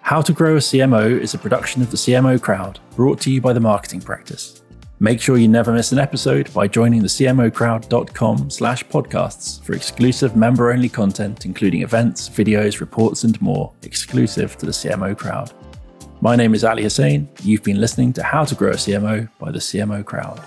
How 0.00 0.22
to 0.22 0.32
Grow 0.32 0.56
a 0.56 0.60
CMO 0.60 1.20
is 1.20 1.34
a 1.34 1.38
production 1.38 1.82
of 1.82 1.90
the 1.90 1.98
CMO 1.98 2.40
Crowd, 2.40 2.80
brought 2.96 3.20
to 3.20 3.30
you 3.30 3.42
by 3.42 3.52
the 3.52 3.60
Marketing 3.60 4.00
Practice. 4.00 4.59
Make 5.02 5.18
sure 5.18 5.38
you 5.38 5.48
never 5.48 5.72
miss 5.72 5.92
an 5.92 5.98
episode 5.98 6.52
by 6.52 6.68
joining 6.68 7.00
the 7.00 7.08
cmocrowd.com 7.08 8.50
slash 8.50 8.84
podcasts 8.84 9.64
for 9.64 9.72
exclusive 9.72 10.36
member-only 10.36 10.90
content, 10.90 11.46
including 11.46 11.80
events, 11.80 12.28
videos, 12.28 12.80
reports, 12.80 13.24
and 13.24 13.40
more, 13.40 13.72
exclusive 13.82 14.58
to 14.58 14.66
the 14.66 14.72
CMO 14.72 15.16
Crowd. 15.16 15.54
My 16.20 16.36
name 16.36 16.52
is 16.52 16.64
Ali 16.64 16.82
Hussein. 16.82 17.30
You've 17.42 17.62
been 17.62 17.80
listening 17.80 18.12
to 18.12 18.22
How 18.22 18.44
to 18.44 18.54
Grow 18.54 18.72
a 18.72 18.74
CMO 18.74 19.26
by 19.38 19.50
the 19.50 19.58
CMO 19.58 20.04
Crowd. 20.04 20.38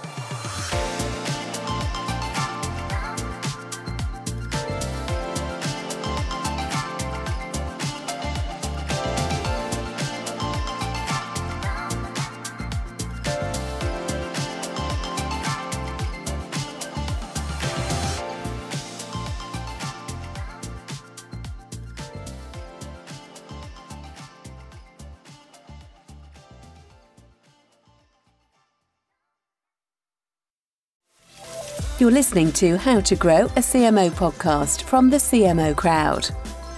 You're 32.04 32.12
listening 32.12 32.52
to 32.60 32.76
How 32.76 33.00
to 33.00 33.16
Grow 33.16 33.46
a 33.46 33.62
CMO 33.62 34.12
podcast 34.12 34.82
from 34.82 35.10
the 35.10 35.16
CMO 35.16 35.74
Crowd. 35.74 36.24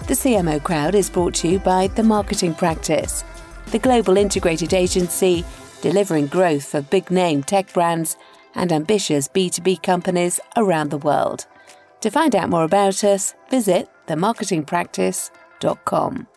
The 0.05 0.13
CMO 0.13 0.61
Crowd 0.61 0.93
is 0.93 1.09
brought 1.09 1.33
to 1.37 1.47
you 1.47 1.57
by 1.57 1.87
The 1.87 2.03
Marketing 2.03 2.53
Practice, 2.53 3.23
the 3.71 3.79
global 3.79 4.17
integrated 4.17 4.75
agency 4.75 5.43
delivering 5.81 6.27
growth 6.27 6.65
for 6.65 6.81
big 6.81 7.09
name 7.09 7.41
tech 7.41 7.73
brands 7.73 8.17
and 8.53 8.71
ambitious 8.71 9.27
B2B 9.27 9.81
companies 9.81 10.39
around 10.57 10.91
the 10.91 10.99
world. 10.99 11.47
To 12.01 12.11
find 12.11 12.35
out 12.35 12.51
more 12.51 12.63
about 12.63 13.03
us, 13.03 13.33
visit 13.49 13.89
themarketingpractice.com. 14.07 16.27